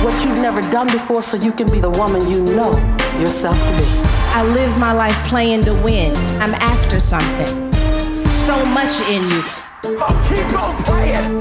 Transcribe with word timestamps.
Do 0.00 0.06
what 0.06 0.24
you've 0.24 0.38
never 0.38 0.62
done 0.70 0.86
before 0.86 1.22
so 1.22 1.36
you 1.36 1.52
can 1.52 1.70
be 1.70 1.78
the 1.78 1.90
woman 1.90 2.26
you 2.26 2.42
know 2.42 2.72
yourself 3.20 3.58
to 3.58 3.76
be. 3.76 3.84
I 4.32 4.42
live 4.42 4.78
my 4.78 4.92
life 4.92 5.14
playing 5.28 5.64
to 5.64 5.74
win. 5.74 6.16
I'm 6.40 6.54
after 6.54 6.98
something. 6.98 7.70
So 8.26 8.64
much 8.64 8.98
in 9.10 9.22
you. 9.28 9.42
Keep 9.82 10.62
on 10.62 10.82
playing. 10.84 11.38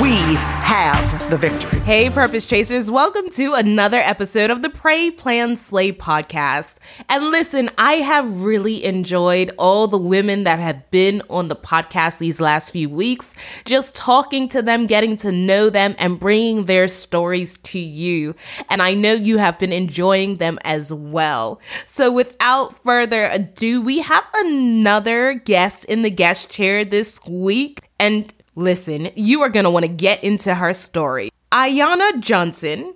We 0.00 0.51
have 0.62 1.28
the 1.28 1.36
victory. 1.36 1.80
Hey, 1.80 2.08
Purpose 2.08 2.46
Chasers, 2.46 2.88
welcome 2.88 3.28
to 3.30 3.54
another 3.54 3.98
episode 3.98 4.48
of 4.48 4.62
the 4.62 4.70
Pray, 4.70 5.10
Plan, 5.10 5.56
Slay 5.56 5.90
podcast. 5.92 6.76
And 7.08 7.30
listen, 7.30 7.68
I 7.76 7.94
have 7.94 8.44
really 8.44 8.84
enjoyed 8.84 9.50
all 9.58 9.88
the 9.88 9.98
women 9.98 10.44
that 10.44 10.60
have 10.60 10.88
been 10.92 11.20
on 11.28 11.48
the 11.48 11.56
podcast 11.56 12.18
these 12.18 12.40
last 12.40 12.70
few 12.70 12.88
weeks, 12.88 13.34
just 13.64 13.96
talking 13.96 14.48
to 14.50 14.62
them, 14.62 14.86
getting 14.86 15.16
to 15.18 15.32
know 15.32 15.68
them, 15.68 15.96
and 15.98 16.20
bringing 16.20 16.66
their 16.66 16.86
stories 16.86 17.58
to 17.58 17.80
you. 17.80 18.34
And 18.70 18.80
I 18.80 18.94
know 18.94 19.12
you 19.14 19.38
have 19.38 19.58
been 19.58 19.72
enjoying 19.72 20.36
them 20.36 20.60
as 20.64 20.94
well. 20.94 21.60
So, 21.84 22.12
without 22.12 22.80
further 22.82 23.24
ado, 23.24 23.82
we 23.82 23.98
have 23.98 24.26
another 24.36 25.34
guest 25.34 25.84
in 25.86 26.02
the 26.02 26.10
guest 26.10 26.50
chair 26.50 26.84
this 26.84 27.20
week. 27.26 27.80
And 27.98 28.32
Listen, 28.54 29.08
you 29.16 29.40
are 29.40 29.48
going 29.48 29.64
to 29.64 29.70
want 29.70 29.84
to 29.84 29.88
get 29.88 30.22
into 30.22 30.54
her 30.54 30.74
story. 30.74 31.30
Ayana 31.50 32.20
Johnson 32.20 32.94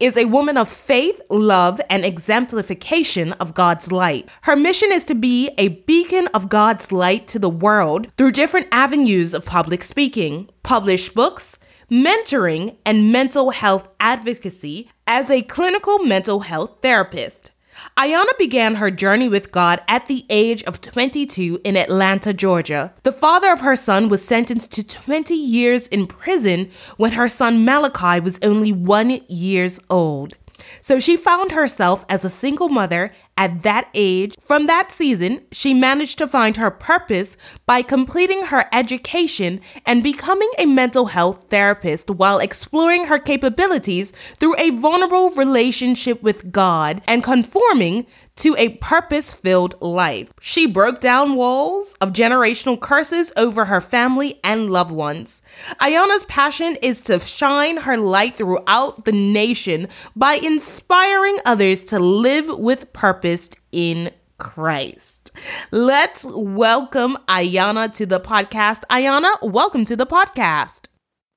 is 0.00 0.16
a 0.16 0.24
woman 0.24 0.56
of 0.56 0.66
faith, 0.66 1.20
love, 1.28 1.78
and 1.90 2.06
exemplification 2.06 3.32
of 3.34 3.52
God's 3.52 3.92
light. 3.92 4.30
Her 4.42 4.56
mission 4.56 4.90
is 4.92 5.04
to 5.04 5.14
be 5.14 5.50
a 5.58 5.68
beacon 5.68 6.28
of 6.28 6.48
God's 6.48 6.90
light 6.90 7.28
to 7.28 7.38
the 7.38 7.50
world 7.50 8.08
through 8.16 8.32
different 8.32 8.66
avenues 8.72 9.34
of 9.34 9.44
public 9.44 9.84
speaking, 9.84 10.48
published 10.62 11.14
books, 11.14 11.58
mentoring, 11.90 12.78
and 12.86 13.12
mental 13.12 13.50
health 13.50 13.88
advocacy 14.00 14.90
as 15.06 15.30
a 15.30 15.42
clinical 15.42 15.98
mental 15.98 16.40
health 16.40 16.78
therapist. 16.80 17.50
Ayana 17.96 18.36
began 18.38 18.76
her 18.76 18.90
journey 18.90 19.28
with 19.28 19.52
God 19.52 19.80
at 19.88 20.06
the 20.06 20.24
age 20.28 20.62
of 20.64 20.80
22 20.80 21.60
in 21.64 21.76
Atlanta, 21.76 22.32
Georgia. 22.32 22.92
The 23.02 23.12
father 23.12 23.52
of 23.52 23.60
her 23.60 23.76
son 23.76 24.08
was 24.08 24.24
sentenced 24.24 24.72
to 24.72 24.86
20 24.86 25.34
years 25.34 25.86
in 25.88 26.06
prison 26.06 26.70
when 26.96 27.12
her 27.12 27.28
son 27.28 27.64
Malachi 27.64 28.20
was 28.20 28.38
only 28.42 28.72
one 28.72 29.20
years 29.28 29.80
old. 29.90 30.36
So 30.80 31.00
she 31.00 31.16
found 31.16 31.52
herself 31.52 32.04
as 32.08 32.24
a 32.24 32.30
single 32.30 32.68
mother 32.68 33.12
at 33.36 33.62
that 33.62 33.88
age. 33.94 34.34
From 34.40 34.66
that 34.66 34.92
season, 34.92 35.42
she 35.50 35.74
managed 35.74 36.18
to 36.18 36.28
find 36.28 36.56
her 36.56 36.70
purpose 36.70 37.36
by 37.66 37.82
completing 37.82 38.46
her 38.46 38.66
education 38.72 39.60
and 39.86 40.02
becoming 40.02 40.50
a 40.58 40.66
mental 40.66 41.06
health 41.06 41.46
therapist 41.50 42.10
while 42.10 42.38
exploring 42.38 43.06
her 43.06 43.18
capabilities 43.18 44.12
through 44.38 44.56
a 44.58 44.70
vulnerable 44.70 45.30
relationship 45.30 46.22
with 46.22 46.52
God 46.52 47.02
and 47.06 47.22
conforming 47.22 48.06
to 48.36 48.56
a 48.58 48.70
purpose 48.78 49.32
filled 49.32 49.80
life. 49.80 50.32
She 50.40 50.66
broke 50.66 51.00
down 51.00 51.36
walls 51.36 51.94
of 52.00 52.12
generational 52.12 52.80
curses 52.80 53.32
over 53.36 53.66
her 53.66 53.80
family 53.80 54.40
and 54.42 54.70
loved 54.70 54.90
ones. 54.90 55.40
Ayana's 55.80 56.24
passion 56.24 56.76
is 56.82 57.00
to 57.02 57.20
shine 57.20 57.76
her 57.78 57.96
light 57.96 58.34
throughout 58.34 59.04
the 59.04 59.12
nation 59.12 59.88
by 60.16 60.34
inspiring 60.34 61.38
others 61.46 61.84
to 61.84 62.00
live 62.00 62.58
with 62.58 62.92
purpose 62.92 63.23
in 63.72 64.10
Christ. 64.38 65.32
Let's 65.70 66.24
welcome 66.24 67.16
Ayana 67.28 67.94
to 67.96 68.06
the 68.06 68.20
podcast. 68.20 68.82
Ayana, 68.90 69.30
welcome 69.42 69.84
to 69.86 69.96
the 69.96 70.06
podcast. 70.06 70.88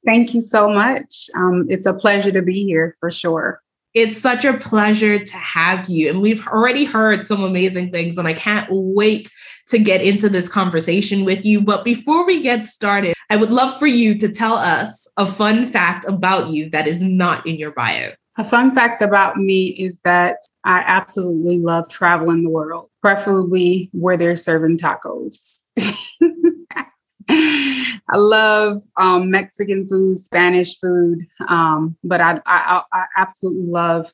Thank 0.05 0.33
you 0.33 0.39
so 0.39 0.69
much. 0.69 1.29
Um, 1.35 1.65
it's 1.69 1.85
a 1.85 1.93
pleasure 1.93 2.31
to 2.31 2.41
be 2.41 2.65
here 2.65 2.97
for 2.99 3.09
sure. 3.09 3.61
It's 3.93 4.17
such 4.17 4.45
a 4.45 4.57
pleasure 4.57 5.17
to 5.17 5.37
have 5.37 5.89
you. 5.89 6.09
And 6.09 6.21
we've 6.21 6.45
already 6.47 6.85
heard 6.85 7.25
some 7.25 7.43
amazing 7.43 7.91
things, 7.91 8.17
and 8.17 8.27
I 8.27 8.33
can't 8.33 8.67
wait 8.69 9.31
to 9.67 9.79
get 9.79 10.01
into 10.01 10.29
this 10.29 10.49
conversation 10.49 11.25
with 11.25 11.45
you. 11.45 11.61
But 11.61 11.83
before 11.83 12.25
we 12.25 12.41
get 12.41 12.63
started, 12.63 13.15
I 13.29 13.37
would 13.37 13.51
love 13.51 13.79
for 13.79 13.87
you 13.87 14.17
to 14.19 14.29
tell 14.29 14.55
us 14.55 15.07
a 15.17 15.25
fun 15.25 15.67
fact 15.67 16.05
about 16.05 16.49
you 16.51 16.69
that 16.69 16.87
is 16.87 17.01
not 17.01 17.45
in 17.47 17.55
your 17.55 17.71
bio. 17.71 18.11
A 18.39 18.43
fun 18.43 18.73
fact 18.75 19.01
about 19.01 19.37
me 19.37 19.69
is 19.69 19.99
that 20.01 20.37
I 20.63 20.83
absolutely 20.85 21.57
love 21.57 21.89
traveling 21.89 22.43
the 22.43 22.51
world, 22.51 22.89
preferably 23.01 23.89
where 23.93 24.15
they're 24.15 24.37
serving 24.37 24.77
tacos. 24.77 25.61
I 27.29 28.15
love 28.15 28.77
um, 28.95 29.31
Mexican 29.31 29.87
food, 29.87 30.19
Spanish 30.19 30.79
food, 30.79 31.25
um, 31.47 31.97
but 32.03 32.21
I, 32.21 32.39
I, 32.45 32.83
I, 32.93 33.05
absolutely 33.17 33.65
love 33.65 34.13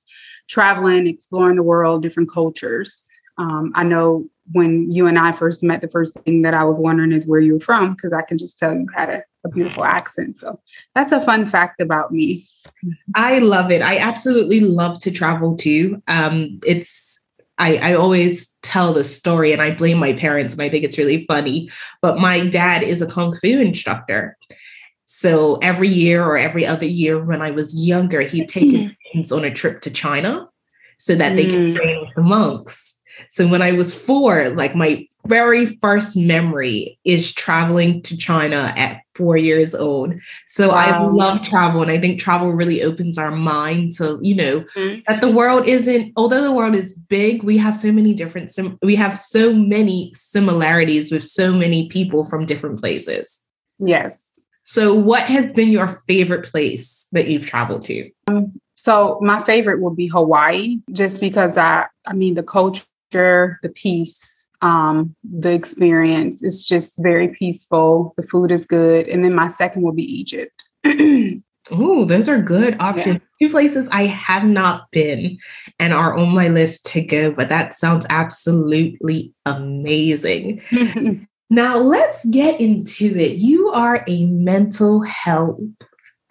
traveling, 0.49 1.05
exploring 1.05 1.57
the 1.57 1.63
world, 1.63 2.01
different 2.01 2.31
cultures. 2.31 3.07
Um, 3.37 3.71
I 3.75 3.83
know 3.83 4.27
when 4.51 4.91
you 4.91 5.07
and 5.07 5.17
I 5.17 5.31
first 5.31 5.63
met, 5.63 5.81
the 5.81 5.87
first 5.87 6.15
thing 6.19 6.41
that 6.41 6.53
I 6.53 6.63
was 6.63 6.79
wondering 6.79 7.13
is 7.13 7.27
where 7.27 7.39
you 7.39 7.53
were 7.53 7.59
from, 7.59 7.93
because 7.93 8.13
I 8.13 8.21
can 8.21 8.37
just 8.37 8.59
tell 8.59 8.73
you 8.73 8.87
had 8.95 9.09
a, 9.09 9.23
a 9.45 9.49
beautiful 9.49 9.85
accent. 9.85 10.37
So 10.37 10.59
that's 10.95 11.11
a 11.11 11.21
fun 11.21 11.45
fact 11.45 11.79
about 11.79 12.11
me. 12.11 12.43
I 13.15 13.39
love 13.39 13.71
it. 13.71 13.81
I 13.81 13.97
absolutely 13.97 14.59
love 14.59 14.99
to 14.99 15.11
travel 15.11 15.55
too. 15.55 16.01
Um, 16.07 16.57
it's 16.65 17.19
I, 17.57 17.77
I 17.77 17.93
always 17.93 18.57
tell 18.63 18.93
the 18.93 19.03
story 19.03 19.53
and 19.53 19.61
I 19.61 19.71
blame 19.71 19.99
my 19.99 20.13
parents 20.13 20.53
and 20.53 20.63
I 20.63 20.69
think 20.69 20.83
it's 20.83 20.97
really 20.97 21.25
funny. 21.27 21.69
But 22.01 22.17
my 22.17 22.45
dad 22.47 22.83
is 22.83 23.01
a 23.01 23.07
Kung 23.07 23.35
Fu 23.35 23.47
instructor. 23.47 24.37
So 25.05 25.57
every 25.61 25.87
year 25.87 26.23
or 26.23 26.37
every 26.37 26.65
other 26.65 26.87
year 26.87 27.23
when 27.23 27.41
I 27.41 27.51
was 27.51 27.79
younger, 27.79 28.21
he'd 28.21 28.49
take 28.49 28.71
his 28.71 28.91
students 29.11 29.31
on 29.31 29.45
a 29.45 29.53
trip 29.53 29.81
to 29.81 29.91
China 29.91 30.49
so 30.97 31.13
that 31.15 31.35
they 31.35 31.45
could 31.45 31.75
train 31.75 32.01
with 32.01 32.15
the 32.15 32.23
monks. 32.23 32.99
So 33.29 33.47
when 33.47 33.61
I 33.61 33.71
was 33.71 33.93
four, 33.93 34.49
like 34.51 34.75
my 34.75 35.05
very 35.27 35.77
first 35.77 36.17
memory 36.17 36.99
is 37.05 37.31
traveling 37.31 38.01
to 38.03 38.17
China 38.17 38.73
at 38.75 39.01
four 39.15 39.37
years 39.37 39.73
old. 39.75 40.13
So 40.47 40.69
wow. 40.69 40.75
I 40.75 40.99
love 40.99 41.39
travel. 41.49 41.81
And 41.81 41.91
I 41.91 41.99
think 41.99 42.19
travel 42.19 42.51
really 42.51 42.81
opens 42.83 43.17
our 43.17 43.31
mind 43.31 43.93
to, 43.93 44.19
you 44.21 44.35
know, 44.35 44.61
mm-hmm. 44.75 45.01
that 45.07 45.21
the 45.21 45.31
world 45.31 45.67
isn't, 45.67 46.11
although 46.17 46.41
the 46.41 46.51
world 46.51 46.75
is 46.75 46.93
big, 46.93 47.43
we 47.43 47.57
have 47.57 47.75
so 47.75 47.91
many 47.91 48.13
different, 48.13 48.51
sim- 48.51 48.77
we 48.81 48.95
have 48.95 49.17
so 49.17 49.53
many 49.53 50.11
similarities 50.13 51.11
with 51.11 51.23
so 51.23 51.53
many 51.53 51.87
people 51.89 52.25
from 52.25 52.45
different 52.45 52.79
places. 52.79 53.47
Yes. 53.79 54.31
So 54.63 54.93
what 54.93 55.23
has 55.23 55.53
been 55.53 55.69
your 55.69 55.87
favorite 56.07 56.45
place 56.45 57.05
that 57.11 57.27
you've 57.27 57.45
traveled 57.45 57.83
to? 57.85 58.09
Um, 58.27 58.53
so 58.75 59.19
my 59.21 59.41
favorite 59.41 59.81
would 59.81 59.95
be 59.95 60.07
Hawaii, 60.07 60.77
just 60.91 61.19
because 61.19 61.57
I, 61.57 61.85
I 62.05 62.13
mean, 62.13 62.35
the 62.35 62.43
culture 62.43 62.83
the 63.13 63.69
peace, 63.69 64.49
um, 64.61 65.15
the 65.23 65.53
experience. 65.53 66.43
It's 66.43 66.65
just 66.65 67.01
very 67.01 67.29
peaceful. 67.29 68.13
The 68.17 68.23
food 68.23 68.51
is 68.51 68.65
good. 68.65 69.07
And 69.07 69.23
then 69.23 69.33
my 69.33 69.47
second 69.47 69.83
will 69.83 69.93
be 69.93 70.03
Egypt. 70.03 70.67
Oh, 71.71 72.03
those 72.03 72.27
are 72.27 72.41
good 72.41 72.75
options. 72.81 73.21
Yeah. 73.39 73.47
Two 73.47 73.51
places 73.51 73.87
I 73.89 74.05
have 74.07 74.43
not 74.43 74.91
been 74.91 75.37
and 75.79 75.93
are 75.93 76.17
on 76.17 76.35
my 76.35 76.49
list 76.49 76.85
to 76.87 77.01
go, 77.01 77.31
but 77.31 77.49
that 77.49 77.73
sounds 77.73 78.05
absolutely 78.09 79.33
amazing. 79.45 80.61
now, 81.49 81.77
let's 81.77 82.25
get 82.31 82.59
into 82.59 83.17
it. 83.17 83.37
You 83.37 83.69
are 83.69 84.03
a 84.07 84.25
mental 84.25 85.01
health 85.03 85.61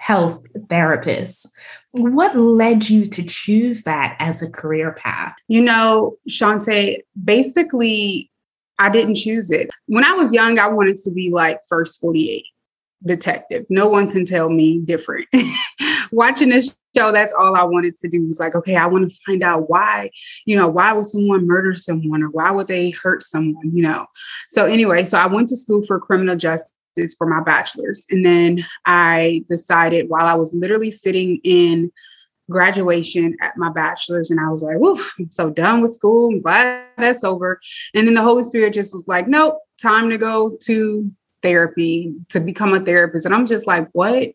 health 0.03 0.43
therapist. 0.69 1.49
What 1.93 2.35
led 2.35 2.91
you 2.91 3.07
to 3.07 3.23
choose 3.23 3.85
that 3.85 4.17
as 4.19 4.43
a 4.43 4.51
career 4.51 4.93
path? 4.93 5.33
You 5.47 5.61
know, 5.61 6.17
Shante, 6.29 6.97
basically, 7.23 8.29
I 8.81 8.91
didn't 8.91 9.15
choose 9.15 9.53
it. 9.53 9.71
When 9.87 10.05
I 10.05 10.13
was 10.15 10.33
young, 10.33 10.59
I 10.59 10.67
wanted 10.67 10.97
to 11.05 11.13
be 11.13 11.31
like 11.31 11.61
First 11.69 12.01
48 12.01 12.45
detective. 13.07 13.65
No 13.69 13.89
one 13.89 14.11
can 14.11 14.25
tell 14.25 14.49
me 14.49 14.81
different. 14.81 15.29
Watching 16.11 16.49
this 16.49 16.77
show, 16.97 17.13
that's 17.13 17.33
all 17.33 17.55
I 17.55 17.63
wanted 17.63 17.95
to 17.99 18.09
do 18.09 18.27
was 18.27 18.41
like, 18.41 18.57
okay, 18.57 18.75
I 18.75 18.87
want 18.87 19.09
to 19.09 19.17
find 19.25 19.45
out 19.45 19.71
why, 19.71 20.11
you 20.47 20.57
know, 20.57 20.67
why 20.67 20.93
would 20.93 21.07
someone 21.07 21.47
murder 21.47 21.75
someone 21.75 22.25
or 22.25 22.31
why 22.31 22.51
would 22.51 22.67
they 22.67 22.91
hurt 22.91 23.23
someone, 23.23 23.71
you 23.73 23.83
know? 23.83 24.07
So, 24.51 24.67
anyway, 24.67 25.05
so 25.05 25.19
I 25.19 25.27
went 25.27 25.49
to 25.51 25.57
school 25.57 25.83
for 25.87 26.01
criminal 26.01 26.35
justice 26.35 26.73
for 27.17 27.27
my 27.27 27.43
bachelor's. 27.43 28.07
And 28.11 28.25
then 28.25 28.65
I 28.87 29.45
decided 29.49 30.09
while 30.09 30.27
I 30.27 30.35
was 30.35 30.55
literally 30.55 30.91
sitting 30.91 31.41
in 31.45 31.91
graduation 32.51 33.37
at 33.41 33.57
my 33.57 33.71
bachelor's 33.71 34.31
and 34.31 34.41
I 34.41 34.49
was 34.51 34.63
like, 34.63 34.79
woof, 34.79 35.15
I'm 35.19 35.31
so 35.31 35.51
done 35.51 35.81
with 35.81 35.95
school. 35.95 36.31
I'm 36.31 36.41
glad 36.41 36.85
that's 36.99 37.25
over. 37.25 37.61
And 37.95 38.07
then 38.07 38.15
the 38.15 38.23
Holy 38.23 38.43
Spirit 38.43 38.75
just 38.75 38.95
was 38.95 39.09
like, 39.09 39.29
nope, 39.29 39.59
time 39.81 40.11
to 40.11 40.19
go 40.19 40.57
to 40.63 41.11
therapy 41.43 42.15
to 42.29 42.41
become 42.41 42.75
a 42.75 42.81
therapist. 42.81 43.27
And 43.27 43.35
I'm 43.35 43.47
just 43.47 43.67
like, 43.67 43.89
what? 43.93 44.33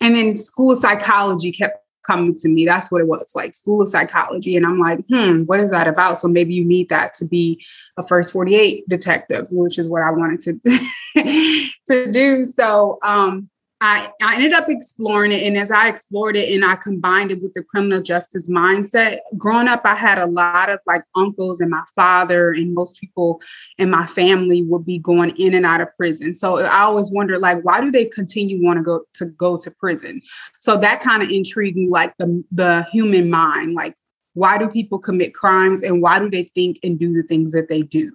And 0.00 0.14
then 0.14 0.36
school 0.36 0.76
psychology 0.76 1.52
kept 1.52 1.81
coming 2.06 2.34
to 2.36 2.48
me. 2.48 2.64
That's 2.64 2.90
what 2.90 3.00
it 3.00 3.06
was 3.06 3.32
like 3.34 3.54
school 3.54 3.82
of 3.82 3.88
psychology. 3.88 4.56
And 4.56 4.66
I'm 4.66 4.78
like, 4.78 5.00
hmm, 5.08 5.40
what 5.40 5.60
is 5.60 5.70
that 5.70 5.88
about? 5.88 6.18
So 6.18 6.28
maybe 6.28 6.54
you 6.54 6.64
need 6.64 6.88
that 6.88 7.14
to 7.14 7.24
be 7.24 7.64
a 7.96 8.06
first 8.06 8.32
48 8.32 8.88
detective, 8.88 9.46
which 9.50 9.78
is 9.78 9.88
what 9.88 10.02
I 10.02 10.10
wanted 10.10 10.60
to, 10.62 11.70
to 11.88 12.12
do. 12.12 12.44
So 12.44 12.98
um, 13.02 13.48
I, 13.84 14.10
I 14.22 14.36
ended 14.36 14.52
up 14.52 14.68
exploring 14.68 15.32
it. 15.32 15.42
And 15.42 15.58
as 15.58 15.72
I 15.72 15.88
explored 15.88 16.36
it 16.36 16.54
and 16.54 16.64
I 16.64 16.76
combined 16.76 17.32
it 17.32 17.42
with 17.42 17.52
the 17.54 17.64
criminal 17.64 18.00
justice 18.00 18.48
mindset, 18.48 19.18
growing 19.36 19.66
up, 19.66 19.82
I 19.84 19.96
had 19.96 20.18
a 20.18 20.26
lot 20.26 20.70
of 20.70 20.78
like 20.86 21.02
uncles 21.16 21.60
and 21.60 21.68
my 21.68 21.82
father 21.96 22.52
and 22.52 22.74
most 22.74 23.00
people 23.00 23.42
in 23.78 23.90
my 23.90 24.06
family 24.06 24.62
would 24.62 24.86
be 24.86 25.00
going 25.00 25.30
in 25.30 25.52
and 25.52 25.66
out 25.66 25.80
of 25.80 25.88
prison. 25.96 26.32
So 26.32 26.60
I 26.60 26.82
always 26.82 27.10
wondered 27.10 27.40
like, 27.40 27.64
why 27.64 27.80
do 27.80 27.90
they 27.90 28.04
continue 28.04 28.64
want 28.64 28.78
to 28.78 28.84
go 28.84 29.02
to 29.14 29.26
go 29.30 29.58
to 29.58 29.70
prison? 29.72 30.22
So 30.60 30.76
that 30.76 31.00
kind 31.00 31.24
of 31.24 31.30
intrigued 31.30 31.76
me, 31.76 31.88
like 31.88 32.16
the, 32.18 32.44
the 32.52 32.86
human 32.92 33.30
mind, 33.30 33.74
like 33.74 33.96
why 34.34 34.58
do 34.58 34.68
people 34.68 35.00
commit 35.00 35.34
crimes 35.34 35.82
and 35.82 36.00
why 36.00 36.20
do 36.20 36.30
they 36.30 36.44
think 36.44 36.78
and 36.84 37.00
do 37.00 37.12
the 37.12 37.24
things 37.24 37.50
that 37.50 37.68
they 37.68 37.82
do? 37.82 38.14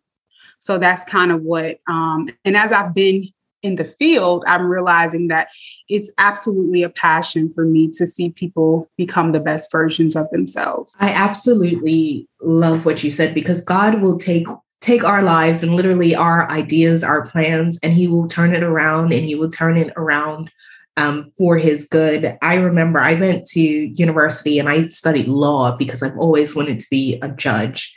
So 0.60 0.78
that's 0.78 1.04
kind 1.04 1.34
of 1.34 1.42
what, 1.42 1.80
um, 1.90 2.30
and 2.46 2.56
as 2.56 2.72
I've 2.72 2.94
been 2.96 3.26
in 3.64 3.76
the 3.76 3.86
field, 3.86 4.44
I'm 4.48 4.68
realizing 4.68 5.28
that 5.28 5.50
it's 5.90 6.12
absolutely 6.18 6.84
a 6.84 6.90
passion 6.90 7.52
for 7.52 7.66
me 7.66 7.90
to 7.92 8.06
see 8.06 8.30
people 8.30 8.90
become 8.98 9.32
the 9.32 9.40
best 9.40 9.72
versions 9.72 10.16
of 10.16 10.30
themselves. 10.32 10.96
I 11.00 11.10
absolutely 11.10 12.28
love 12.42 12.86
what 12.86 13.04
you 13.04 13.12
said 13.12 13.34
because 13.34 13.64
God 13.64 14.02
will 14.02 14.18
take 14.18 14.48
take 14.80 15.04
our 15.04 15.24
lives 15.24 15.64
and 15.64 15.76
literally 15.76 16.16
our 16.16 16.50
ideas, 16.52 17.04
our 17.04 17.26
plans, 17.26 17.80
and 17.82 17.94
he 17.94 18.08
will 18.08 18.28
turn 18.28 18.54
it 18.54 18.64
around 18.64 19.12
and 19.12 19.26
he 19.26 19.34
will 19.34 19.50
turn 19.50 19.76
it 19.76 19.92
around 19.98 20.52
um, 20.98 21.32
for 21.38 21.58
his 21.58 21.88
good. 21.88 22.38
I 22.42 22.56
remember 22.56 23.00
I 23.00 23.16
went 23.16 23.46
to 23.48 23.60
university 23.60 24.60
and 24.60 24.70
I 24.70 24.84
studied 24.88 25.28
law 25.28 25.76
because 25.76 26.04
I've 26.04 26.18
always 26.18 26.56
wanted 26.56 26.80
to 26.80 26.88
be 26.90 27.20
a 27.22 27.30
judge. 27.30 27.94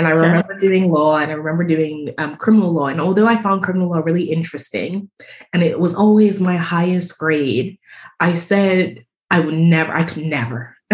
And 0.00 0.08
I 0.08 0.12
remember 0.12 0.56
doing 0.58 0.90
law 0.90 1.18
and 1.18 1.30
I 1.30 1.34
remember 1.34 1.62
doing 1.62 2.14
um, 2.16 2.34
criminal 2.36 2.72
law. 2.72 2.86
And 2.86 3.02
although 3.02 3.26
I 3.26 3.36
found 3.42 3.62
criminal 3.62 3.90
law 3.90 3.98
really 3.98 4.32
interesting 4.32 5.10
and 5.52 5.62
it 5.62 5.78
was 5.78 5.94
always 5.94 6.40
my 6.40 6.56
highest 6.56 7.18
grade, 7.18 7.78
I 8.18 8.32
said 8.32 9.04
I 9.30 9.40
would 9.40 9.52
never, 9.52 9.92
I 9.92 10.04
could 10.04 10.24
never, 10.24 10.74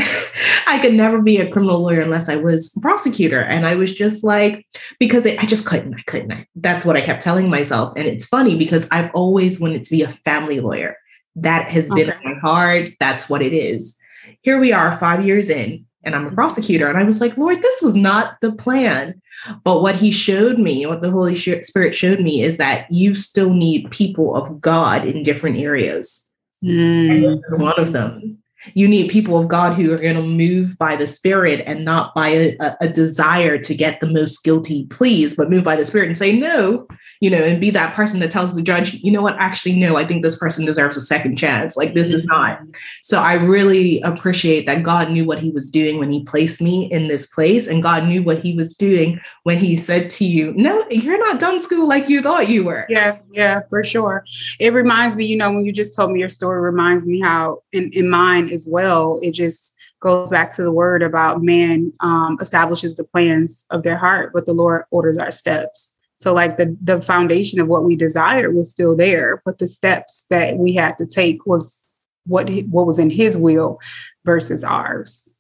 I 0.67 0.81
could 0.82 0.94
never 0.94 1.23
be 1.23 1.37
a 1.37 1.49
criminal 1.49 1.82
lawyer 1.82 2.00
unless 2.00 2.29
I 2.29 2.35
was 2.35 2.75
a 2.76 2.81
prosecutor. 2.81 3.43
And 3.43 3.64
I 3.64 3.76
was 3.76 3.94
just 3.94 4.25
like, 4.25 4.67
because 4.99 5.25
it, 5.25 5.41
I 5.41 5.47
just 5.47 5.67
couldn't, 5.67 5.94
I 5.94 6.02
couldn't. 6.09 6.32
I, 6.32 6.49
that's 6.56 6.85
what 6.85 6.97
I 6.97 7.00
kept 7.00 7.23
telling 7.23 7.49
myself. 7.49 7.93
And 7.97 8.09
it's 8.09 8.26
funny 8.26 8.59
because 8.59 8.88
I've 8.91 9.12
always 9.14 9.61
wanted 9.61 9.85
to 9.85 9.91
be 9.93 10.02
a 10.02 10.11
family 10.11 10.59
lawyer. 10.59 10.97
That 11.37 11.70
has 11.70 11.91
been 11.91 12.11
okay. 12.11 12.19
my 12.25 12.35
heart. 12.41 12.88
That's 12.99 13.31
what 13.31 13.41
it 13.41 13.52
is. 13.52 13.97
Here 14.43 14.59
we 14.59 14.73
are, 14.73 14.99
five 14.99 15.25
years 15.25 15.49
in 15.49 15.86
and 16.06 16.14
I'm 16.14 16.26
a 16.26 16.32
prosecutor. 16.32 16.88
And 16.88 16.99
I 16.99 17.03
was 17.03 17.20
like, 17.20 17.37
Lord, 17.37 17.61
this 17.61 17.82
was 17.82 17.97
not 17.97 18.41
the 18.41 18.53
plan. 18.53 19.20
But 19.64 19.82
what 19.82 19.97
he 19.97 20.11
showed 20.11 20.58
me, 20.58 20.87
what 20.87 21.03
the 21.03 21.11
Holy 21.11 21.35
Spirit 21.35 21.94
showed 21.94 22.20
me, 22.20 22.43
is 22.43 22.56
that 22.56 22.87
you 22.91 23.14
still 23.14 23.53
need 23.53 23.91
people 23.91 24.35
of 24.35 24.61
God 24.61 25.06
in 25.06 25.23
different 25.23 25.58
areas. 25.58 26.23
Mm. 26.64 27.38
one 27.58 27.79
of 27.79 27.93
them 27.93 28.43
you 28.75 28.89
need 28.89 29.11
people 29.11 29.39
of 29.39 29.49
God 29.49 29.75
who 29.75 29.93
are 29.93 29.99
going 29.99 30.17
to 30.17 30.23
move 30.23 30.77
by 30.79 30.97
the 30.97 31.07
Spirit 31.07 31.63
and 31.67 31.85
not 31.85 32.15
by 32.15 32.29
a, 32.29 32.77
a, 32.81 32.89
desire 32.89 33.59
to 33.59 33.75
get 33.75 34.01
the 34.01 34.11
most 34.11 34.43
guilty 34.45 34.87
pleas, 34.87 35.35
but 35.35 35.51
move 35.51 35.65
by 35.65 35.77
the 35.77 35.85
Spirit 35.85 36.07
and 36.07 36.17
say 36.17 36.37
no, 36.37 36.87
you 37.21 37.31
know, 37.31 37.43
and 37.43 37.61
be 37.61 37.71
that 37.71 37.95
person 37.95 38.21
that 38.21 38.31
tells 38.31 38.55
the 38.55 38.63
judge, 38.63 38.95
you 38.95 39.11
know 39.11 39.23
what, 39.23 39.37
actually, 39.39 39.77
no, 39.77 39.97
I 39.97 40.05
think 40.05 40.23
this 40.23 40.37
person 40.37 40.65
deserves 40.65 40.97
a 40.97 41.01
second 41.01 41.37
chance. 41.37 41.77
Like 41.77 41.95
this 41.95 42.13
is 42.13 42.25
not. 42.27 42.59
Mm-hmm. 42.59 42.71
So 43.03 43.21
I 43.21 43.35
really 43.35 44.01
appreciate 44.03 44.67
that 44.67 44.83
God 44.83 45.11
knew 45.11 45.25
what 45.25 45.39
he 45.39 45.51
was 45.51 45.71
doing 45.71 45.99
when 45.99 46.11
he 46.11 46.25
placed 46.25 46.62
me 46.62 46.91
in 46.93 47.09
this 47.09 47.27
place, 47.27 47.67
and 47.67 47.83
God 47.83 48.07
knew 48.07 48.23
what 48.23 48.43
he 48.43 48.55
was 48.55 48.73
doing 48.73 49.21
when 49.43 49.59
he 49.59 49.77
said 49.77 50.11
to 50.11 50.25
you, 50.25 50.53
no, 50.55 50.85
you're 50.91 51.19
not 51.19 51.41
done 51.41 51.61
school 51.61 51.89
like 51.89 52.09
you 52.09 52.23
thought 52.23 52.49
you 52.49 52.65
were. 52.65 52.87
Yeah, 52.89 53.19
yeah, 53.33 53.61
for 53.69 53.85
sure. 53.85 54.25
It 54.59 54.73
reminds 54.73 55.17
me, 55.17 55.27
you 55.27 55.37
know, 55.37 55.53
when 55.53 55.65
you 55.65 55.73
just 55.73 55.95
told 55.95 56.11
me 56.11 56.21
your 56.21 56.29
story, 56.29 56.61
reminds 56.61 57.05
me 57.05 57.21
how 57.21 57.62
in, 57.73 57.91
in 57.93 58.09
mine, 58.09 58.49
as 58.56 58.67
well. 58.69 59.20
It 59.23 59.32
just 59.32 59.76
goes 60.00 60.29
back 60.29 60.50
to 60.56 60.62
the 60.62 60.73
word 60.73 61.03
about 61.03 61.43
man 61.43 61.93
um, 62.00 62.37
establishes 62.41 62.97
the 62.97 63.05
plans 63.05 63.64
of 63.70 63.85
their 63.85 63.97
heart, 63.97 64.32
but 64.35 64.47
the 64.47 64.53
Lord 64.53 64.82
orders 64.91 65.19
our 65.19 65.31
steps. 65.31 65.97
So, 66.17 66.32
like 66.32 66.56
the 66.56 66.76
the 66.82 67.00
foundation 67.00 67.61
of 67.61 67.69
what 67.69 67.85
we 67.85 67.94
desired 67.94 68.55
was 68.56 68.70
still 68.70 68.97
there, 68.97 69.43
but 69.44 69.58
the 69.58 69.69
steps 69.69 70.26
that 70.31 70.56
we 70.56 70.75
had 70.75 70.99
to 70.99 71.06
take 71.06 71.47
was 71.47 71.87
what 72.26 72.50
what 72.70 72.87
was 72.87 72.99
in 72.99 73.11
His 73.11 73.37
will 73.37 73.79
versus 74.25 74.64
ours. 74.64 75.37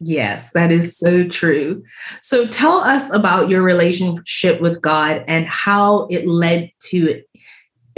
Yes, 0.00 0.50
that 0.50 0.70
is 0.70 0.96
so 0.96 1.26
true. 1.26 1.82
So 2.20 2.46
tell 2.46 2.78
us 2.78 3.12
about 3.12 3.48
your 3.48 3.62
relationship 3.62 4.60
with 4.60 4.80
God 4.80 5.24
and 5.26 5.46
how 5.46 6.06
it 6.06 6.26
led 6.26 6.70
to 6.90 7.20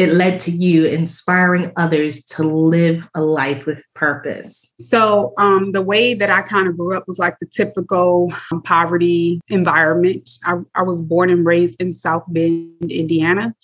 it 0.01 0.15
led 0.15 0.41
to 0.41 0.51
you 0.51 0.87
inspiring 0.87 1.71
others 1.77 2.25
to 2.25 2.43
live 2.43 3.07
a 3.15 3.21
life 3.21 3.67
with 3.67 3.85
purpose? 3.95 4.73
So, 4.79 5.35
um, 5.37 5.73
the 5.73 5.83
way 5.83 6.15
that 6.15 6.31
I 6.31 6.41
kind 6.41 6.67
of 6.67 6.79
grew 6.79 6.97
up 6.97 7.05
was 7.07 7.19
like 7.19 7.39
the 7.39 7.47
typical 7.47 8.33
um, 8.51 8.63
poverty 8.63 9.43
environment. 9.49 10.31
I, 10.47 10.55
I 10.75 10.83
was 10.83 11.03
born 11.03 11.29
and 11.29 11.45
raised 11.45 11.79
in 11.83 11.93
South 11.93 12.25
Bend, 12.29 12.91
Indiana. 12.91 13.55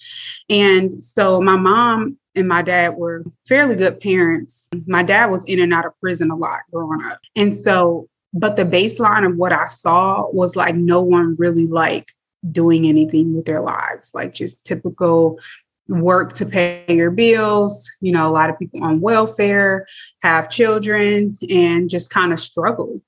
And 0.51 1.03
so, 1.03 1.41
my 1.41 1.57
mom 1.57 2.19
and 2.35 2.47
my 2.47 2.61
dad 2.61 2.97
were 2.97 3.25
fairly 3.49 3.75
good 3.75 3.99
parents. 3.99 4.69
My 4.87 5.03
dad 5.03 5.31
was 5.31 5.43
in 5.47 5.59
and 5.59 5.73
out 5.73 5.87
of 5.87 5.99
prison 6.03 6.31
a 6.31 6.37
lot 6.37 6.61
growing 6.71 7.03
up. 7.03 7.19
And 7.35 7.55
so, 7.55 8.09
but 8.35 8.57
the 8.57 8.67
baseline 8.67 9.27
of 9.27 9.37
what 9.37 9.53
I 9.53 9.69
saw 9.69 10.27
was 10.33 10.55
like 10.55 10.75
no 10.75 11.01
one 11.01 11.35
really 11.39 11.67
like 11.67 12.13
doing 12.53 12.87
anything 12.87 13.35
with 13.35 13.47
their 13.47 13.63
lives, 13.63 14.13
like 14.15 14.35
just 14.35 14.67
typical 14.67 15.41
work 15.89 16.33
to 16.35 16.47
pay 16.47 16.85
your 16.89 17.11
bills. 17.11 17.91
You 18.01 18.13
know, 18.13 18.29
a 18.29 18.33
lot 18.33 18.51
of 18.51 18.59
people 18.59 18.83
on 18.83 19.01
welfare 19.01 19.87
have 20.23 20.51
children 20.51 21.37
and 21.49 21.89
just 21.89 22.11
kind 22.11 22.33
of 22.33 22.41
struggle. 22.41 23.01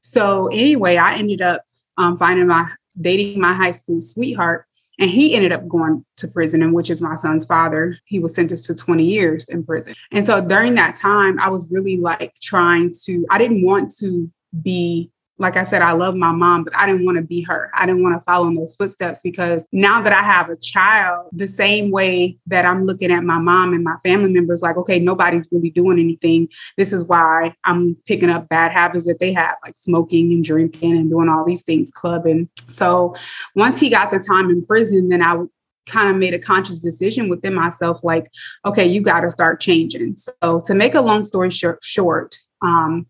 So, 0.00 0.48
anyway, 0.48 0.96
I 0.96 1.14
ended 1.14 1.42
up 1.42 1.62
um, 1.98 2.16
finding 2.16 2.46
my 2.46 2.70
dating 3.00 3.40
my 3.40 3.52
high 3.52 3.70
school 3.70 4.00
sweetheart, 4.00 4.66
and 4.98 5.10
he 5.10 5.34
ended 5.34 5.52
up 5.52 5.66
going 5.68 6.04
to 6.16 6.28
prison, 6.28 6.62
and 6.62 6.74
which 6.74 6.90
is 6.90 7.00
my 7.00 7.14
son's 7.14 7.44
father. 7.44 7.96
He 8.04 8.18
was 8.18 8.34
sentenced 8.34 8.66
to 8.66 8.74
20 8.74 9.04
years 9.04 9.48
in 9.48 9.64
prison. 9.64 9.94
And 10.10 10.26
so 10.26 10.40
during 10.40 10.74
that 10.74 10.96
time, 10.96 11.38
I 11.40 11.48
was 11.48 11.66
really 11.70 11.96
like 11.96 12.34
trying 12.40 12.92
to, 13.04 13.26
I 13.30 13.38
didn't 13.38 13.64
want 13.64 13.92
to 13.98 14.30
be 14.62 15.10
like 15.42 15.56
I 15.56 15.64
said, 15.64 15.82
I 15.82 15.90
love 15.90 16.14
my 16.14 16.30
mom, 16.30 16.62
but 16.62 16.74
I 16.76 16.86
didn't 16.86 17.04
want 17.04 17.16
to 17.16 17.22
be 17.22 17.42
her. 17.42 17.68
I 17.74 17.84
didn't 17.84 18.04
want 18.04 18.14
to 18.14 18.24
follow 18.24 18.46
in 18.46 18.54
those 18.54 18.76
footsteps 18.76 19.22
because 19.22 19.68
now 19.72 20.00
that 20.00 20.12
I 20.12 20.22
have 20.22 20.48
a 20.48 20.56
child, 20.56 21.30
the 21.32 21.48
same 21.48 21.90
way 21.90 22.38
that 22.46 22.64
I'm 22.64 22.84
looking 22.84 23.10
at 23.10 23.24
my 23.24 23.38
mom 23.38 23.74
and 23.74 23.82
my 23.82 23.96
family 24.04 24.32
members, 24.32 24.62
like, 24.62 24.76
okay, 24.76 25.00
nobody's 25.00 25.48
really 25.50 25.70
doing 25.70 25.98
anything. 25.98 26.48
This 26.76 26.92
is 26.92 27.04
why 27.04 27.56
I'm 27.64 27.96
picking 28.06 28.30
up 28.30 28.48
bad 28.48 28.70
habits 28.70 29.06
that 29.06 29.18
they 29.18 29.32
have, 29.32 29.56
like 29.64 29.76
smoking 29.76 30.32
and 30.32 30.44
drinking 30.44 30.92
and 30.92 31.10
doing 31.10 31.28
all 31.28 31.44
these 31.44 31.64
things, 31.64 31.90
clubbing. 31.90 32.48
So 32.68 33.16
once 33.56 33.80
he 33.80 33.90
got 33.90 34.12
the 34.12 34.20
time 34.20 34.48
in 34.48 34.64
prison, 34.64 35.08
then 35.08 35.22
I 35.22 35.42
kind 35.86 36.08
of 36.08 36.16
made 36.16 36.34
a 36.34 36.38
conscious 36.38 36.80
decision 36.80 37.28
within 37.28 37.52
myself 37.52 38.04
like 38.04 38.30
okay 38.64 38.86
you 38.86 39.00
got 39.00 39.22
to 39.22 39.30
start 39.32 39.60
changing 39.60 40.16
so 40.16 40.62
to 40.64 40.74
make 40.74 40.94
a 40.94 41.00
long 41.00 41.24
story 41.24 41.50
short, 41.50 41.82
short 41.82 42.36
um, 42.62 43.04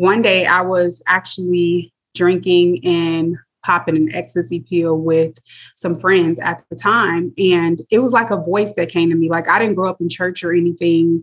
one 0.00 0.22
day 0.22 0.46
I 0.46 0.62
was 0.62 1.02
actually 1.06 1.92
drinking 2.14 2.86
and 2.86 3.36
popping 3.62 3.96
an 3.96 4.14
ecstasy 4.14 4.60
pill 4.60 4.96
with 4.96 5.38
some 5.76 5.94
friends 5.94 6.40
at 6.40 6.64
the 6.70 6.76
time. 6.76 7.34
And 7.36 7.82
it 7.90 7.98
was 7.98 8.10
like 8.10 8.30
a 8.30 8.40
voice 8.40 8.72
that 8.72 8.88
came 8.88 9.10
to 9.10 9.14
me. 9.14 9.28
Like 9.28 9.46
I 9.46 9.58
didn't 9.58 9.74
grow 9.74 9.90
up 9.90 10.00
in 10.00 10.08
church 10.08 10.42
or 10.42 10.54
anything. 10.54 11.22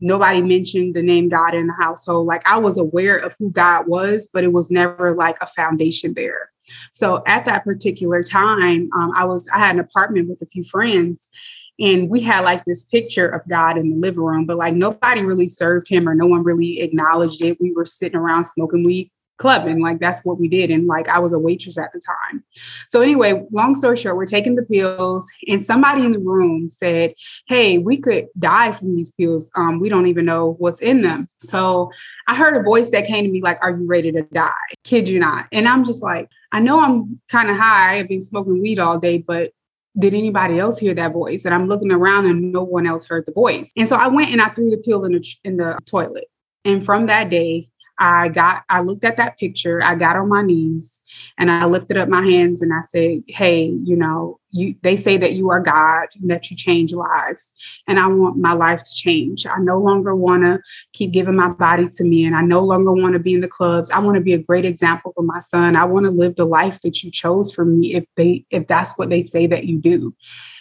Nobody 0.00 0.42
mentioned 0.42 0.94
the 0.94 1.02
name 1.02 1.30
God 1.30 1.54
in 1.54 1.68
the 1.68 1.72
household. 1.72 2.26
Like 2.26 2.46
I 2.46 2.58
was 2.58 2.76
aware 2.76 3.16
of 3.16 3.34
who 3.38 3.50
God 3.50 3.88
was, 3.88 4.28
but 4.30 4.44
it 4.44 4.52
was 4.52 4.70
never 4.70 5.14
like 5.14 5.38
a 5.40 5.46
foundation 5.46 6.12
there. 6.12 6.50
So 6.92 7.22
at 7.26 7.46
that 7.46 7.64
particular 7.64 8.22
time, 8.22 8.90
um, 8.94 9.10
I 9.16 9.24
was 9.24 9.48
I 9.48 9.56
had 9.56 9.74
an 9.74 9.80
apartment 9.80 10.28
with 10.28 10.42
a 10.42 10.46
few 10.46 10.64
friends, 10.64 11.30
and 11.78 12.10
we 12.10 12.20
had 12.20 12.44
like 12.44 12.64
this 12.64 12.84
picture 12.84 13.28
of 13.28 13.42
God 13.48 13.78
in 13.78 13.90
the 13.90 13.96
living 13.96 14.22
room, 14.22 14.46
but 14.46 14.56
like 14.56 14.74
nobody 14.74 15.22
really 15.22 15.48
served 15.48 15.88
him 15.88 16.08
or 16.08 16.14
no 16.14 16.26
one 16.26 16.42
really 16.42 16.80
acknowledged 16.80 17.42
it. 17.42 17.58
We 17.60 17.72
were 17.72 17.84
sitting 17.84 18.18
around 18.18 18.44
smoking 18.44 18.84
weed 18.84 19.10
clubbing. 19.38 19.80
Like 19.80 20.00
that's 20.00 20.24
what 20.24 20.38
we 20.38 20.48
did. 20.48 20.70
And 20.70 20.86
like 20.86 21.08
I 21.08 21.18
was 21.18 21.32
a 21.32 21.38
waitress 21.38 21.78
at 21.78 21.92
the 21.92 22.00
time. 22.00 22.44
So 22.88 23.00
anyway, 23.00 23.44
long 23.52 23.74
story 23.74 23.96
short, 23.96 24.16
we're 24.16 24.26
taking 24.26 24.56
the 24.56 24.64
pills, 24.64 25.30
and 25.46 25.64
somebody 25.64 26.04
in 26.04 26.12
the 26.12 26.18
room 26.18 26.68
said, 26.68 27.14
Hey, 27.46 27.78
we 27.78 27.96
could 27.96 28.26
die 28.38 28.72
from 28.72 28.94
these 28.94 29.12
pills. 29.12 29.50
Um, 29.54 29.80
we 29.80 29.88
don't 29.88 30.06
even 30.06 30.24
know 30.24 30.54
what's 30.58 30.82
in 30.82 31.02
them. 31.02 31.28
So 31.42 31.90
I 32.26 32.34
heard 32.34 32.56
a 32.56 32.62
voice 32.62 32.90
that 32.90 33.06
came 33.06 33.24
to 33.24 33.30
me 33.30 33.40
like, 33.40 33.58
Are 33.62 33.76
you 33.76 33.86
ready 33.86 34.12
to 34.12 34.22
die? 34.22 34.52
Kid 34.84 35.08
you 35.08 35.18
not. 35.18 35.46
And 35.52 35.68
I'm 35.68 35.84
just 35.84 36.02
like, 36.02 36.28
I 36.52 36.60
know 36.60 36.80
I'm 36.80 37.20
kind 37.28 37.50
of 37.50 37.56
high. 37.56 37.98
I've 37.98 38.08
been 38.08 38.20
smoking 38.20 38.60
weed 38.60 38.78
all 38.78 38.98
day, 38.98 39.18
but 39.18 39.52
did 39.98 40.14
anybody 40.14 40.58
else 40.58 40.78
hear 40.78 40.94
that 40.94 41.12
voice? 41.12 41.44
And 41.44 41.54
I'm 41.54 41.66
looking 41.66 41.90
around 41.90 42.26
and 42.26 42.52
no 42.52 42.62
one 42.62 42.86
else 42.86 43.06
heard 43.06 43.26
the 43.26 43.32
voice. 43.32 43.72
And 43.76 43.88
so 43.88 43.96
I 43.96 44.08
went 44.08 44.30
and 44.30 44.40
I 44.40 44.48
threw 44.48 44.70
the 44.70 44.78
pill 44.78 45.04
in 45.04 45.12
the 45.12 45.36
in 45.44 45.56
the 45.56 45.78
toilet. 45.86 46.26
And 46.64 46.84
from 46.84 47.06
that 47.06 47.30
day, 47.30 47.68
I 47.98 48.28
got, 48.28 48.64
I 48.68 48.80
looked 48.80 49.04
at 49.04 49.16
that 49.16 49.38
picture, 49.38 49.82
I 49.82 49.94
got 49.94 50.16
on 50.16 50.28
my 50.28 50.42
knees 50.42 51.00
and 51.36 51.50
I 51.50 51.64
lifted 51.66 51.96
up 51.96 52.08
my 52.08 52.22
hands 52.22 52.62
and 52.62 52.72
I 52.72 52.82
said, 52.88 53.22
Hey, 53.26 53.66
you 53.84 53.96
know, 53.96 54.38
you, 54.50 54.74
they 54.82 54.96
say 54.96 55.16
that 55.18 55.34
you 55.34 55.50
are 55.50 55.60
God 55.60 56.08
and 56.20 56.30
that 56.30 56.50
you 56.50 56.56
change 56.56 56.92
lives. 56.92 57.52
And 57.86 57.98
I 57.98 58.06
want 58.06 58.36
my 58.36 58.52
life 58.52 58.82
to 58.82 58.94
change. 58.94 59.46
I 59.46 59.58
no 59.58 59.78
longer 59.78 60.14
want 60.14 60.44
to 60.44 60.60
keep 60.92 61.12
giving 61.12 61.36
my 61.36 61.48
body 61.48 61.86
to 61.86 62.04
me 62.04 62.24
and 62.24 62.34
I 62.34 62.42
no 62.42 62.64
longer 62.64 62.92
want 62.92 63.14
to 63.14 63.18
be 63.18 63.34
in 63.34 63.40
the 63.40 63.48
clubs. 63.48 63.90
I 63.90 63.98
want 63.98 64.14
to 64.14 64.22
be 64.22 64.32
a 64.32 64.42
great 64.42 64.64
example 64.64 65.12
for 65.14 65.22
my 65.22 65.40
son. 65.40 65.76
I 65.76 65.84
want 65.84 66.06
to 66.06 66.10
live 66.10 66.36
the 66.36 66.46
life 66.46 66.80
that 66.82 67.02
you 67.02 67.10
chose 67.10 67.52
for 67.52 67.64
me 67.64 67.94
if 67.94 68.04
they, 68.16 68.44
if 68.50 68.66
that's 68.66 68.96
what 68.96 69.10
they 69.10 69.22
say 69.22 69.46
that 69.48 69.64
you 69.64 69.78
do. 69.78 70.14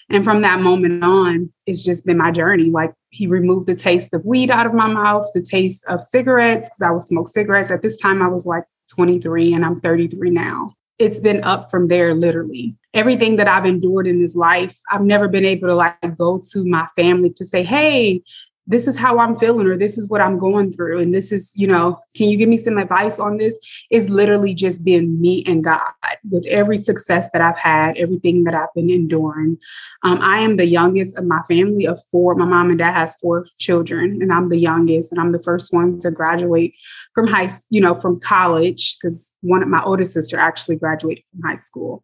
And 0.09 0.23
from 0.23 0.41
that 0.41 0.61
moment 0.61 1.03
on, 1.03 1.51
it's 1.65 1.83
just 1.83 2.05
been 2.05 2.17
my 2.17 2.31
journey. 2.31 2.69
Like 2.69 2.93
he 3.09 3.27
removed 3.27 3.67
the 3.67 3.75
taste 3.75 4.13
of 4.13 4.25
weed 4.25 4.49
out 4.49 4.65
of 4.65 4.73
my 4.73 4.87
mouth, 4.87 5.25
the 5.33 5.41
taste 5.41 5.85
of 5.87 6.01
cigarettes, 6.01 6.69
because 6.69 6.81
I 6.81 6.91
would 6.91 7.01
smoke 7.01 7.29
cigarettes. 7.29 7.71
At 7.71 7.81
this 7.81 7.97
time, 7.97 8.21
I 8.21 8.27
was 8.27 8.45
like 8.45 8.63
23 8.95 9.53
and 9.53 9.65
I'm 9.65 9.81
33 9.81 10.29
now. 10.29 10.73
It's 10.97 11.19
been 11.19 11.43
up 11.43 11.69
from 11.69 11.89
there, 11.89 12.15
literally. 12.15 12.75
Everything 12.93 13.35
that 13.35 13.47
I've 13.47 13.65
endured 13.65 14.07
in 14.07 14.19
this 14.19 14.35
life, 14.35 14.75
I've 14.91 15.01
never 15.01 15.27
been 15.27 15.45
able 15.45 15.67
to 15.67 15.75
like 15.75 16.17
go 16.17 16.41
to 16.51 16.65
my 16.65 16.87
family 16.95 17.31
to 17.33 17.45
say, 17.45 17.63
hey, 17.63 18.23
this 18.67 18.87
is 18.87 18.97
how 18.97 19.19
I'm 19.19 19.35
feeling, 19.35 19.65
or 19.65 19.77
this 19.77 19.97
is 19.97 20.09
what 20.09 20.21
I'm 20.21 20.37
going 20.37 20.71
through. 20.71 20.99
And 20.99 21.13
this 21.13 21.31
is, 21.31 21.53
you 21.55 21.67
know, 21.67 21.97
can 22.15 22.29
you 22.29 22.37
give 22.37 22.49
me 22.49 22.57
some 22.57 22.77
advice 22.77 23.19
on 23.19 23.37
this? 23.37 23.57
Is 23.89 24.09
literally 24.09 24.53
just 24.53 24.83
being 24.83 25.19
me 25.19 25.43
and 25.47 25.63
God 25.63 25.81
with 26.29 26.45
every 26.47 26.77
success 26.77 27.31
that 27.31 27.41
I've 27.41 27.57
had, 27.57 27.97
everything 27.97 28.43
that 28.43 28.53
I've 28.53 28.73
been 28.75 28.89
enduring. 28.89 29.57
Um, 30.03 30.19
I 30.21 30.39
am 30.39 30.57
the 30.57 30.65
youngest 30.65 31.17
of 31.17 31.25
my 31.25 31.41
family 31.47 31.85
of 31.85 31.99
four. 32.11 32.35
My 32.35 32.45
mom 32.45 32.69
and 32.69 32.77
dad 32.77 32.93
has 32.93 33.15
four 33.15 33.45
children, 33.57 34.21
and 34.21 34.33
I'm 34.33 34.49
the 34.49 34.59
youngest, 34.59 35.11
and 35.11 35.21
I'm 35.21 35.31
the 35.31 35.43
first 35.43 35.73
one 35.73 35.97
to 35.99 36.11
graduate 36.11 36.75
from 37.15 37.27
high, 37.27 37.49
you 37.69 37.81
know, 37.81 37.95
from 37.95 38.19
college 38.19 38.97
because 39.01 39.33
one 39.41 39.63
of 39.63 39.69
my 39.69 39.81
older 39.83 40.05
sister 40.05 40.37
actually 40.37 40.75
graduated 40.75 41.23
from 41.31 41.49
high 41.49 41.55
school 41.55 42.03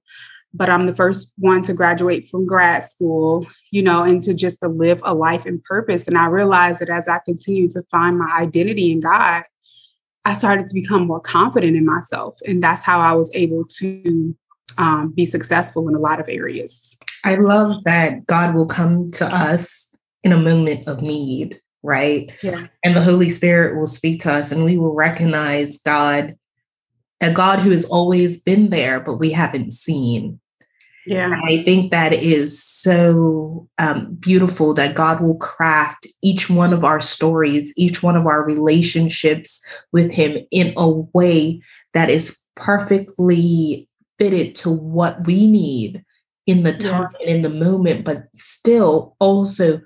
but 0.53 0.69
I'm 0.69 0.85
the 0.85 0.95
first 0.95 1.33
one 1.37 1.63
to 1.63 1.73
graduate 1.73 2.27
from 2.27 2.45
grad 2.45 2.83
school, 2.83 3.47
you 3.71 3.81
know, 3.81 4.03
and 4.03 4.21
to 4.23 4.33
just 4.33 4.59
to 4.59 4.67
live 4.67 5.01
a 5.03 5.13
life 5.13 5.45
in 5.45 5.61
purpose. 5.61 6.07
And 6.07 6.17
I 6.17 6.27
realized 6.27 6.81
that 6.81 6.89
as 6.89 7.07
I 7.07 7.19
continue 7.19 7.67
to 7.69 7.83
find 7.89 8.19
my 8.19 8.29
identity 8.39 8.91
in 8.91 8.99
God, 8.99 9.43
I 10.25 10.33
started 10.33 10.67
to 10.67 10.73
become 10.73 11.07
more 11.07 11.19
confident 11.19 11.75
in 11.75 11.85
myself. 11.85 12.37
And 12.45 12.63
that's 12.63 12.83
how 12.83 12.99
I 12.99 13.13
was 13.13 13.31
able 13.33 13.65
to 13.79 14.35
um, 14.77 15.11
be 15.11 15.25
successful 15.25 15.87
in 15.89 15.95
a 15.95 15.99
lot 15.99 16.19
of 16.19 16.29
areas. 16.29 16.97
I 17.25 17.35
love 17.35 17.83
that 17.83 18.25
God 18.25 18.55
will 18.55 18.65
come 18.65 19.09
to 19.11 19.25
us 19.25 19.93
in 20.23 20.31
a 20.31 20.37
moment 20.37 20.87
of 20.87 21.01
need, 21.01 21.59
right? 21.81 22.31
Yeah. 22.41 22.67
And 22.83 22.95
the 22.95 23.01
Holy 23.01 23.29
Spirit 23.29 23.77
will 23.77 23.87
speak 23.87 24.21
to 24.21 24.31
us 24.31 24.51
and 24.51 24.63
we 24.63 24.77
will 24.77 24.93
recognize 24.93 25.79
God, 25.79 26.35
a 27.21 27.31
God 27.31 27.59
who 27.59 27.71
has 27.71 27.85
always 27.85 28.41
been 28.41 28.69
there, 28.69 28.99
but 28.99 29.17
we 29.17 29.31
haven't 29.31 29.73
seen. 29.73 30.39
Yeah. 31.05 31.31
I 31.43 31.63
think 31.63 31.91
that 31.91 32.13
is 32.13 32.63
so 32.63 33.67
um, 33.77 34.15
beautiful 34.15 34.73
that 34.75 34.95
God 34.95 35.21
will 35.21 35.37
craft 35.37 36.07
each 36.21 36.49
one 36.49 36.73
of 36.73 36.83
our 36.83 36.99
stories, 36.99 37.73
each 37.77 38.01
one 38.01 38.15
of 38.15 38.25
our 38.25 38.45
relationships 38.45 39.63
with 39.91 40.11
Him 40.11 40.37
in 40.51 40.73
a 40.77 40.89
way 40.89 41.61
that 41.93 42.09
is 42.09 42.39
perfectly 42.55 43.87
fitted 44.17 44.55
to 44.55 44.69
what 44.69 45.25
we 45.25 45.47
need 45.47 46.03
in 46.45 46.63
the 46.63 46.73
time 46.73 47.09
yeah. 47.19 47.27
and 47.27 47.29
in 47.29 47.41
the 47.41 47.49
moment, 47.49 48.05
but 48.05 48.27
still 48.33 49.15
also 49.19 49.81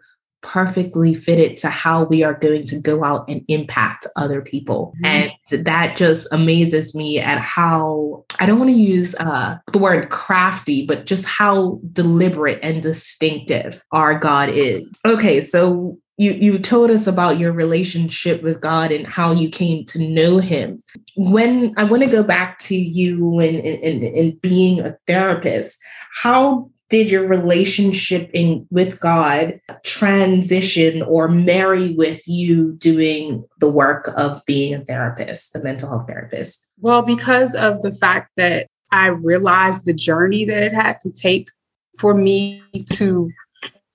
perfectly 0.48 1.14
fitted 1.14 1.58
to 1.58 1.68
how 1.68 2.06
we 2.06 2.24
are 2.24 2.34
going 2.34 2.66
to 2.66 2.80
go 2.80 3.04
out 3.04 3.26
and 3.28 3.44
impact 3.50 4.08
other 4.16 4.42
people. 4.42 4.94
Mm-hmm. 5.04 5.30
And 5.52 5.66
that 5.66 5.98
just 5.98 6.32
amazes 6.32 6.96
me 6.96 7.20
at 7.20 7.38
how 7.38 8.24
I 8.40 8.46
don't 8.46 8.58
want 8.58 8.72
to 8.72 8.78
use 8.78 9.14
uh, 9.20 9.58
the 9.74 9.78
word 9.78 10.10
crafty, 10.10 10.86
but 10.86 11.06
just 11.06 11.26
how 11.26 11.82
deliberate 11.92 12.60
and 12.64 12.82
distinctive 12.82 13.84
our 13.92 14.18
God 14.18 14.48
is. 14.48 14.90
Okay, 15.06 15.42
so 15.42 15.98
you 16.18 16.32
you 16.32 16.58
told 16.58 16.92
us 16.92 17.08
about 17.08 17.38
your 17.38 17.52
relationship 17.52 18.42
with 18.42 18.62
God 18.62 18.92
and 18.92 19.06
how 19.06 19.34
you 19.34 19.50
came 19.50 19.84
to 19.86 20.00
know 20.00 20.38
him. 20.38 20.80
When 21.18 21.74
I 21.78 21.84
want 21.84 22.04
to 22.04 22.10
go 22.10 22.24
back 22.24 22.58
to 22.60 22.76
you 22.76 23.40
and, 23.40 23.58
and, 23.58 24.04
and 24.04 24.42
being 24.42 24.80
a 24.80 24.98
therapist, 25.08 25.78
how 26.14 26.70
did 26.90 27.12
your 27.12 27.28
relationship 27.28 28.30
in 28.34 28.66
with 28.72 29.00
God 29.00 29.60
transition 29.84 31.02
or 31.02 31.28
marry 31.28 31.94
with 31.94 32.28
you 32.28 32.74
doing 32.74 33.44
the 33.60 33.70
work 33.70 34.10
of 34.16 34.42
being 34.46 34.74
a 34.74 34.86
therapist, 34.86 35.54
the 35.54 35.64
mental 35.64 35.90
health 35.90 36.08
therapist? 36.08 36.68
Well, 36.80 37.02
because 37.02 37.56
of 37.56 37.82
the 37.82 37.92
fact 37.92 38.32
that 38.38 38.68
I 38.92 39.08
realized 39.08 39.86
the 39.86 39.94
journey 39.94 40.46
that 40.46 40.64
it 40.64 40.74
had 40.74 41.00
to 41.02 41.12
take 41.12 41.50
for 42.00 42.14
me 42.14 42.64
to 42.94 43.30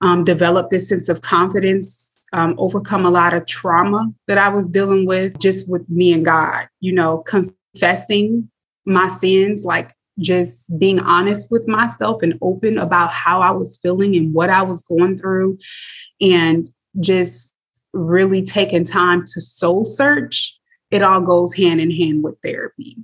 um, 0.02 0.24
develop 0.24 0.70
this 0.70 0.88
sense 0.88 1.08
of 1.08 1.22
confidence, 1.22 2.18
um, 2.32 2.54
overcome 2.58 3.06
a 3.06 3.10
lot 3.10 3.32
of 3.32 3.46
trauma 3.46 4.12
that 4.26 4.38
I 4.38 4.48
was 4.48 4.66
dealing 4.66 5.06
with 5.06 5.38
just 5.38 5.68
with 5.68 5.88
me 5.88 6.12
and 6.12 6.24
God, 6.24 6.66
you 6.80 6.92
know, 6.92 7.18
confessing 7.18 8.50
my 8.84 9.06
sins, 9.06 9.64
like 9.64 9.94
just 10.22 10.78
being 10.78 11.00
honest 11.00 11.50
with 11.50 11.68
myself 11.68 12.22
and 12.22 12.38
open 12.42 12.78
about 12.78 13.10
how 13.10 13.40
I 13.40 13.50
was 13.50 13.78
feeling 13.82 14.16
and 14.16 14.32
what 14.32 14.50
I 14.50 14.62
was 14.62 14.82
going 14.82 15.18
through, 15.18 15.58
and 16.20 16.70
just 17.00 17.54
really 17.92 18.42
taking 18.42 18.84
time 18.84 19.22
to 19.22 19.40
soul 19.40 19.84
search, 19.84 20.58
it 20.90 21.02
all 21.02 21.20
goes 21.20 21.54
hand 21.54 21.80
in 21.80 21.90
hand 21.90 22.22
with 22.22 22.36
therapy. 22.42 22.96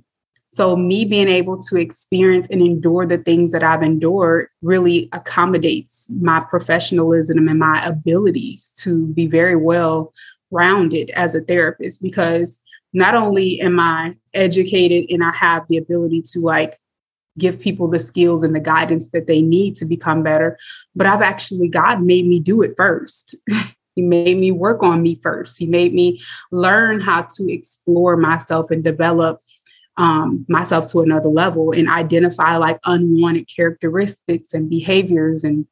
So, 0.51 0.75
me 0.75 1.05
being 1.05 1.29
able 1.29 1.59
to 1.61 1.77
experience 1.77 2.47
and 2.49 2.61
endure 2.61 3.05
the 3.05 3.19
things 3.19 3.51
that 3.51 3.63
I've 3.63 3.83
endured 3.83 4.47
really 4.63 5.07
accommodates 5.13 6.09
my 6.21 6.43
professionalism 6.49 7.47
and 7.47 7.59
my 7.59 7.85
abilities 7.85 8.73
to 8.79 9.07
be 9.07 9.27
very 9.27 9.55
well 9.55 10.11
rounded 10.49 11.11
as 11.11 11.35
a 11.35 11.41
therapist 11.41 12.01
because 12.01 12.61
not 12.93 13.13
only 13.13 13.61
am 13.61 13.79
I 13.79 14.15
educated 14.33 15.11
and 15.11 15.23
I 15.23 15.31
have 15.31 15.67
the 15.67 15.77
ability 15.77 16.23
to 16.33 16.39
like 16.39 16.77
give 17.39 17.59
people 17.59 17.89
the 17.89 17.99
skills 17.99 18.43
and 18.43 18.55
the 18.55 18.59
guidance 18.59 19.09
that 19.09 19.27
they 19.27 19.41
need 19.41 19.75
to 19.75 19.85
become 19.85 20.21
better. 20.21 20.57
But 20.95 21.07
I've 21.07 21.21
actually, 21.21 21.67
God 21.67 22.01
made 22.01 22.27
me 22.27 22.39
do 22.39 22.61
it 22.61 22.73
first. 22.77 23.35
he 23.95 24.01
made 24.01 24.37
me 24.37 24.51
work 24.51 24.83
on 24.83 25.01
me 25.01 25.15
first. 25.15 25.57
He 25.57 25.65
made 25.65 25.93
me 25.93 26.21
learn 26.51 26.99
how 26.99 27.23
to 27.23 27.51
explore 27.51 28.15
myself 28.17 28.71
and 28.71 28.83
develop 28.83 29.39
um, 29.97 30.45
myself 30.47 30.87
to 30.89 31.01
another 31.01 31.27
level 31.27 31.71
and 31.71 31.89
identify 31.89 32.55
like 32.55 32.79
unwanted 32.85 33.49
characteristics 33.53 34.53
and 34.53 34.69
behaviors 34.69 35.43
and 35.43 35.65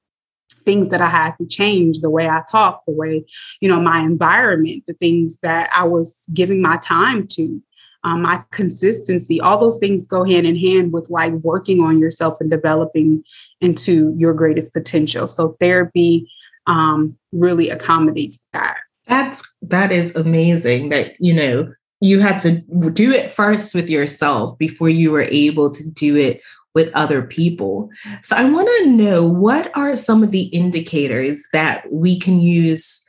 things 0.65 0.89
that 0.89 1.01
I 1.01 1.09
had 1.09 1.37
to 1.37 1.45
change 1.45 2.01
the 2.01 2.09
way 2.09 2.27
I 2.27 2.43
talk, 2.51 2.83
the 2.85 2.93
way, 2.93 3.25
you 3.61 3.69
know, 3.69 3.79
my 3.79 4.01
environment, 4.01 4.83
the 4.85 4.93
things 4.93 5.37
that 5.43 5.69
I 5.73 5.85
was 5.85 6.29
giving 6.33 6.61
my 6.61 6.75
time 6.77 7.25
to 7.27 7.61
um, 8.07 8.21
my 8.21 8.41
consistency, 8.51 9.41
all 9.41 9.57
those 9.57 9.77
things 9.77 10.07
go 10.07 10.23
hand 10.23 10.47
in 10.47 10.55
hand 10.55 10.93
with 10.93 11.09
like 11.09 11.33
working 11.33 11.81
on 11.81 11.99
yourself 11.99 12.37
and 12.39 12.49
developing 12.49 13.21
into 13.59 14.13
your 14.17 14.33
greatest 14.33 14.71
potential. 14.71 15.27
So 15.27 15.57
therapy 15.59 16.29
um, 16.67 17.17
really 17.33 17.69
accommodates 17.69 18.39
that. 18.53 18.77
That's 19.07 19.57
that 19.61 19.91
is 19.91 20.15
amazing 20.15 20.89
that 20.89 21.15
you 21.19 21.33
know 21.33 21.73
you 21.99 22.19
had 22.19 22.39
to 22.41 22.61
do 22.91 23.11
it 23.11 23.31
first 23.31 23.75
with 23.75 23.89
yourself 23.89 24.57
before 24.57 24.89
you 24.89 25.11
were 25.11 25.27
able 25.29 25.69
to 25.71 25.89
do 25.91 26.15
it 26.15 26.41
with 26.75 26.91
other 26.93 27.23
people. 27.23 27.89
So 28.21 28.35
I 28.35 28.49
want 28.49 28.69
to 28.79 28.91
know 28.91 29.27
what 29.27 29.75
are 29.75 29.95
some 29.95 30.23
of 30.23 30.31
the 30.31 30.43
indicators 30.43 31.43
that 31.51 31.85
we 31.91 32.19
can 32.19 32.39
use 32.39 33.03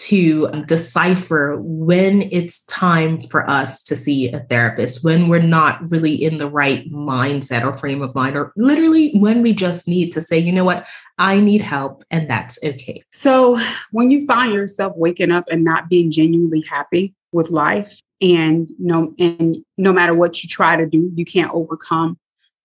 to 0.00 0.48
decipher 0.66 1.58
when 1.60 2.22
it's 2.32 2.64
time 2.64 3.20
for 3.20 3.48
us 3.48 3.82
to 3.82 3.94
see 3.94 4.30
a 4.30 4.40
therapist, 4.40 5.04
when 5.04 5.28
we're 5.28 5.42
not 5.42 5.90
really 5.90 6.14
in 6.14 6.38
the 6.38 6.48
right 6.48 6.90
mindset 6.90 7.64
or 7.64 7.76
frame 7.76 8.02
of 8.02 8.14
mind, 8.14 8.36
or 8.36 8.52
literally 8.56 9.12
when 9.18 9.42
we 9.42 9.52
just 9.52 9.86
need 9.86 10.10
to 10.10 10.20
say, 10.20 10.38
you 10.38 10.52
know 10.52 10.64
what, 10.64 10.88
I 11.18 11.38
need 11.38 11.60
help, 11.60 12.02
and 12.10 12.30
that's 12.30 12.58
okay. 12.64 13.02
So 13.12 13.58
when 13.92 14.10
you 14.10 14.26
find 14.26 14.54
yourself 14.54 14.94
waking 14.96 15.30
up 15.30 15.44
and 15.50 15.64
not 15.64 15.90
being 15.90 16.10
genuinely 16.10 16.64
happy 16.68 17.14
with 17.32 17.50
life, 17.50 18.00
and 18.20 18.70
no 18.78 19.14
and 19.18 19.56
no 19.78 19.92
matter 19.92 20.14
what 20.14 20.42
you 20.42 20.48
try 20.48 20.76
to 20.76 20.86
do 20.86 21.10
you 21.14 21.24
can't 21.24 21.52
overcome 21.54 22.18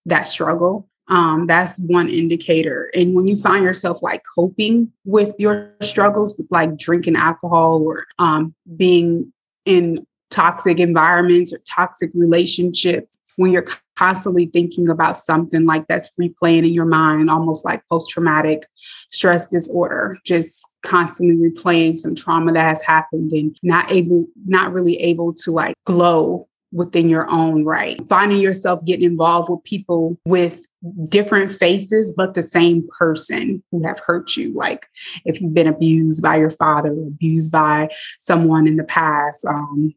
that 0.04 0.24
struggle 0.24 0.88
um, 1.08 1.46
that's 1.46 1.78
one 1.80 2.08
indicator 2.08 2.90
and 2.94 3.14
when 3.14 3.26
you 3.26 3.36
find 3.36 3.64
yourself 3.64 4.02
like 4.02 4.22
coping 4.34 4.90
with 5.04 5.34
your 5.38 5.72
struggles 5.82 6.36
with 6.36 6.46
like 6.50 6.76
drinking 6.76 7.16
alcohol 7.16 7.82
or 7.82 8.06
um, 8.18 8.54
being 8.76 9.32
in 9.64 10.06
toxic 10.30 10.80
environments 10.80 11.52
or 11.52 11.58
toxic 11.68 12.10
relationships 12.14 13.16
when 13.36 13.52
you're 13.52 13.66
constantly 13.96 14.46
thinking 14.46 14.88
about 14.88 15.18
something 15.18 15.64
like 15.64 15.86
that's 15.88 16.10
replaying 16.20 16.66
in 16.66 16.74
your 16.74 16.84
mind, 16.84 17.30
almost 17.30 17.64
like 17.64 17.82
post 17.88 18.10
traumatic 18.10 18.66
stress 19.10 19.48
disorder, 19.48 20.18
just 20.24 20.66
constantly 20.82 21.50
replaying 21.50 21.96
some 21.96 22.14
trauma 22.14 22.52
that 22.52 22.68
has 22.68 22.82
happened 22.82 23.32
and 23.32 23.56
not 23.62 23.90
able, 23.90 24.26
not 24.46 24.72
really 24.72 24.98
able 24.98 25.32
to 25.32 25.50
like 25.50 25.74
glow 25.84 26.46
within 26.72 27.08
your 27.08 27.28
own 27.30 27.64
right. 27.64 28.00
Finding 28.08 28.38
yourself 28.38 28.84
getting 28.84 29.04
involved 29.04 29.48
with 29.48 29.64
people 29.64 30.18
with 30.26 30.65
different 31.08 31.50
faces, 31.50 32.12
but 32.16 32.34
the 32.34 32.42
same 32.42 32.86
person 32.98 33.62
who 33.70 33.86
have 33.86 33.98
hurt 34.00 34.36
you. 34.36 34.52
Like 34.54 34.86
if 35.24 35.40
you've 35.40 35.54
been 35.54 35.66
abused 35.66 36.22
by 36.22 36.36
your 36.36 36.50
father, 36.50 36.90
abused 36.90 37.50
by 37.50 37.90
someone 38.20 38.66
in 38.66 38.76
the 38.76 38.84
past, 38.84 39.44
um, 39.46 39.94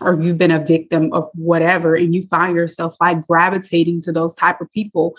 or 0.00 0.20
you've 0.20 0.38
been 0.38 0.50
a 0.50 0.64
victim 0.64 1.12
of 1.12 1.28
whatever 1.34 1.94
and 1.94 2.14
you 2.14 2.22
find 2.24 2.56
yourself 2.56 2.96
like 3.00 3.26
gravitating 3.26 4.00
to 4.02 4.12
those 4.12 4.34
type 4.34 4.60
of 4.60 4.70
people 4.72 5.16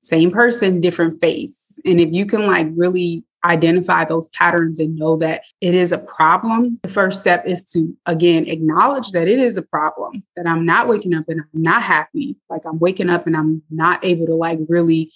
same 0.00 0.30
person 0.30 0.80
different 0.80 1.20
face 1.20 1.78
and 1.84 2.00
if 2.00 2.12
you 2.12 2.26
can 2.26 2.46
like 2.46 2.68
really 2.74 3.24
identify 3.46 4.04
those 4.04 4.28
patterns 4.28 4.78
and 4.78 4.96
know 4.96 5.16
that 5.16 5.42
it 5.60 5.74
is 5.74 5.92
a 5.92 5.98
problem 5.98 6.78
the 6.82 6.88
first 6.88 7.20
step 7.20 7.44
is 7.46 7.64
to 7.72 7.96
again 8.06 8.46
acknowledge 8.46 9.10
that 9.12 9.28
it 9.28 9.38
is 9.38 9.56
a 9.56 9.62
problem 9.62 10.22
that 10.36 10.46
i'm 10.46 10.64
not 10.64 10.88
waking 10.88 11.14
up 11.14 11.24
and 11.28 11.40
i'm 11.40 11.62
not 11.62 11.82
happy. 11.82 12.36
Like 12.50 12.62
i'm 12.66 12.78
waking 12.78 13.10
up 13.10 13.26
and 13.26 13.36
i'm 13.36 13.62
not 13.70 14.04
able 14.04 14.26
to 14.26 14.34
like 14.34 14.58
really 14.68 15.12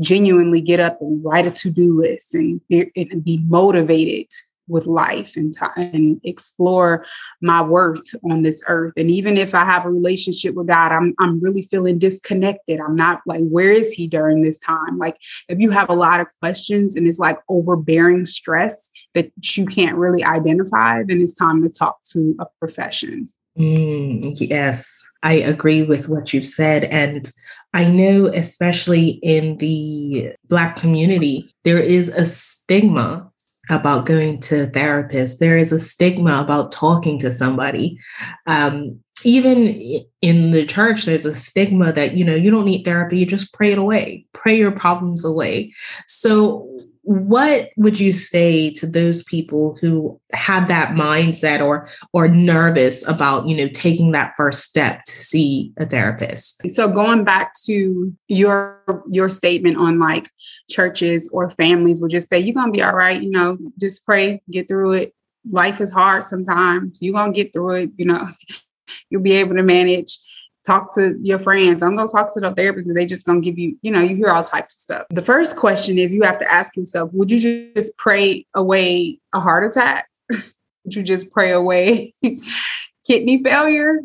genuinely 0.00 0.60
get 0.60 0.80
up 0.80 1.00
and 1.00 1.24
write 1.24 1.46
a 1.46 1.50
to-do 1.50 2.00
list 2.00 2.34
and, 2.34 2.60
and 2.70 3.24
be 3.24 3.40
motivated 3.46 4.26
with 4.68 4.86
life 4.86 5.36
and 5.36 5.54
time 5.54 5.70
and 5.76 6.20
explore 6.24 7.04
my 7.40 7.62
worth 7.62 8.14
on 8.30 8.42
this 8.42 8.62
earth. 8.68 8.92
And 8.96 9.10
even 9.10 9.36
if 9.36 9.54
I 9.54 9.64
have 9.64 9.84
a 9.84 9.90
relationship 9.90 10.54
with 10.54 10.68
God, 10.68 10.92
I'm 10.92 11.14
I'm 11.18 11.40
really 11.40 11.62
feeling 11.62 11.98
disconnected. 11.98 12.80
I'm 12.80 12.96
not 12.96 13.20
like, 13.26 13.42
where 13.42 13.72
is 13.72 13.92
he 13.92 14.06
during 14.06 14.42
this 14.42 14.58
time? 14.58 14.98
Like 14.98 15.16
if 15.48 15.58
you 15.58 15.70
have 15.70 15.88
a 15.88 15.94
lot 15.94 16.20
of 16.20 16.26
questions 16.40 16.96
and 16.96 17.06
it's 17.06 17.18
like 17.18 17.38
overbearing 17.48 18.26
stress 18.26 18.90
that 19.14 19.30
you 19.56 19.66
can't 19.66 19.96
really 19.96 20.24
identify, 20.24 21.02
then 21.02 21.20
it's 21.20 21.34
time 21.34 21.62
to 21.62 21.68
talk 21.68 22.02
to 22.12 22.34
a 22.38 22.46
profession. 22.58 23.28
Mm, 23.58 24.36
yes, 24.40 25.00
I 25.22 25.34
agree 25.34 25.84
with 25.84 26.08
what 26.08 26.32
you've 26.32 26.44
said. 26.44 26.84
And 26.84 27.30
I 27.72 27.84
know, 27.84 28.26
especially 28.26 29.20
in 29.22 29.58
the 29.58 30.32
Black 30.48 30.76
community, 30.76 31.54
there 31.64 31.78
is 31.78 32.08
a 32.08 32.26
stigma 32.26 33.30
about 33.70 34.06
going 34.06 34.40
to 34.40 34.64
a 34.64 34.66
therapist. 34.66 35.40
There 35.40 35.58
is 35.58 35.72
a 35.72 35.78
stigma 35.78 36.40
about 36.40 36.72
talking 36.72 37.18
to 37.20 37.30
somebody. 37.30 37.98
Um, 38.46 39.00
even 39.22 39.80
in 40.20 40.50
the 40.50 40.66
church, 40.66 41.04
there's 41.04 41.24
a 41.24 41.36
stigma 41.36 41.92
that, 41.92 42.14
you 42.14 42.24
know, 42.24 42.34
you 42.34 42.50
don't 42.50 42.64
need 42.64 42.84
therapy, 42.84 43.18
you 43.18 43.26
just 43.26 43.52
pray 43.52 43.72
it 43.72 43.78
away, 43.78 44.26
pray 44.32 44.56
your 44.56 44.72
problems 44.72 45.24
away. 45.24 45.72
So, 46.06 46.76
what 47.04 47.68
would 47.76 48.00
you 48.00 48.14
say 48.14 48.70
to 48.72 48.86
those 48.86 49.22
people 49.24 49.76
who 49.80 50.18
have 50.32 50.68
that 50.68 50.96
mindset 50.96 51.60
or 51.60 51.86
or 52.14 52.28
nervous 52.28 53.06
about 53.06 53.46
you 53.46 53.54
know 53.54 53.68
taking 53.68 54.12
that 54.12 54.32
first 54.36 54.64
step 54.64 55.04
to 55.04 55.12
see 55.12 55.72
a 55.78 55.86
therapist? 55.86 56.62
So 56.70 56.88
going 56.88 57.24
back 57.24 57.52
to 57.66 58.12
your 58.28 58.80
your 59.10 59.28
statement 59.28 59.76
on 59.76 59.98
like 59.98 60.30
churches 60.70 61.28
or 61.32 61.50
families 61.50 62.00
will 62.00 62.08
just 62.08 62.30
say 62.30 62.38
you're 62.38 62.54
gonna 62.54 62.72
be 62.72 62.82
all 62.82 62.94
right 62.94 63.22
you 63.22 63.30
know 63.30 63.58
just 63.78 64.04
pray 64.04 64.42
get 64.50 64.68
through 64.68 64.92
it. 64.92 65.14
Life 65.50 65.82
is 65.82 65.90
hard 65.90 66.24
sometimes. 66.24 66.98
You're 67.02 67.14
gonna 67.14 67.32
get 67.32 67.52
through 67.52 67.74
it 67.74 67.90
you 67.96 68.06
know 68.06 68.26
you'll 69.10 69.22
be 69.22 69.32
able 69.32 69.56
to 69.56 69.62
manage 69.62 70.18
talk 70.66 70.94
to 70.94 71.16
your 71.22 71.38
friends. 71.38 71.80
Don't 71.80 71.96
go 71.96 72.08
talk 72.08 72.32
to 72.34 72.40
the 72.40 72.52
therapist. 72.52 72.90
They 72.94 73.06
just 73.06 73.26
gonna 73.26 73.40
give 73.40 73.58
you, 73.58 73.76
you 73.82 73.90
know, 73.90 74.00
you 74.00 74.16
hear 74.16 74.30
all 74.30 74.42
types 74.42 74.76
of 74.76 74.80
stuff. 74.80 75.06
The 75.10 75.22
first 75.22 75.56
question 75.56 75.98
is 75.98 76.14
you 76.14 76.22
have 76.22 76.38
to 76.38 76.52
ask 76.52 76.76
yourself, 76.76 77.10
would 77.12 77.30
you 77.30 77.72
just 77.74 77.96
pray 77.96 78.46
away 78.54 79.18
a 79.32 79.40
heart 79.40 79.64
attack? 79.64 80.08
would 80.30 80.94
you 80.94 81.02
just 81.02 81.30
pray 81.30 81.52
away 81.52 82.12
kidney 83.06 83.42
failure? 83.42 84.00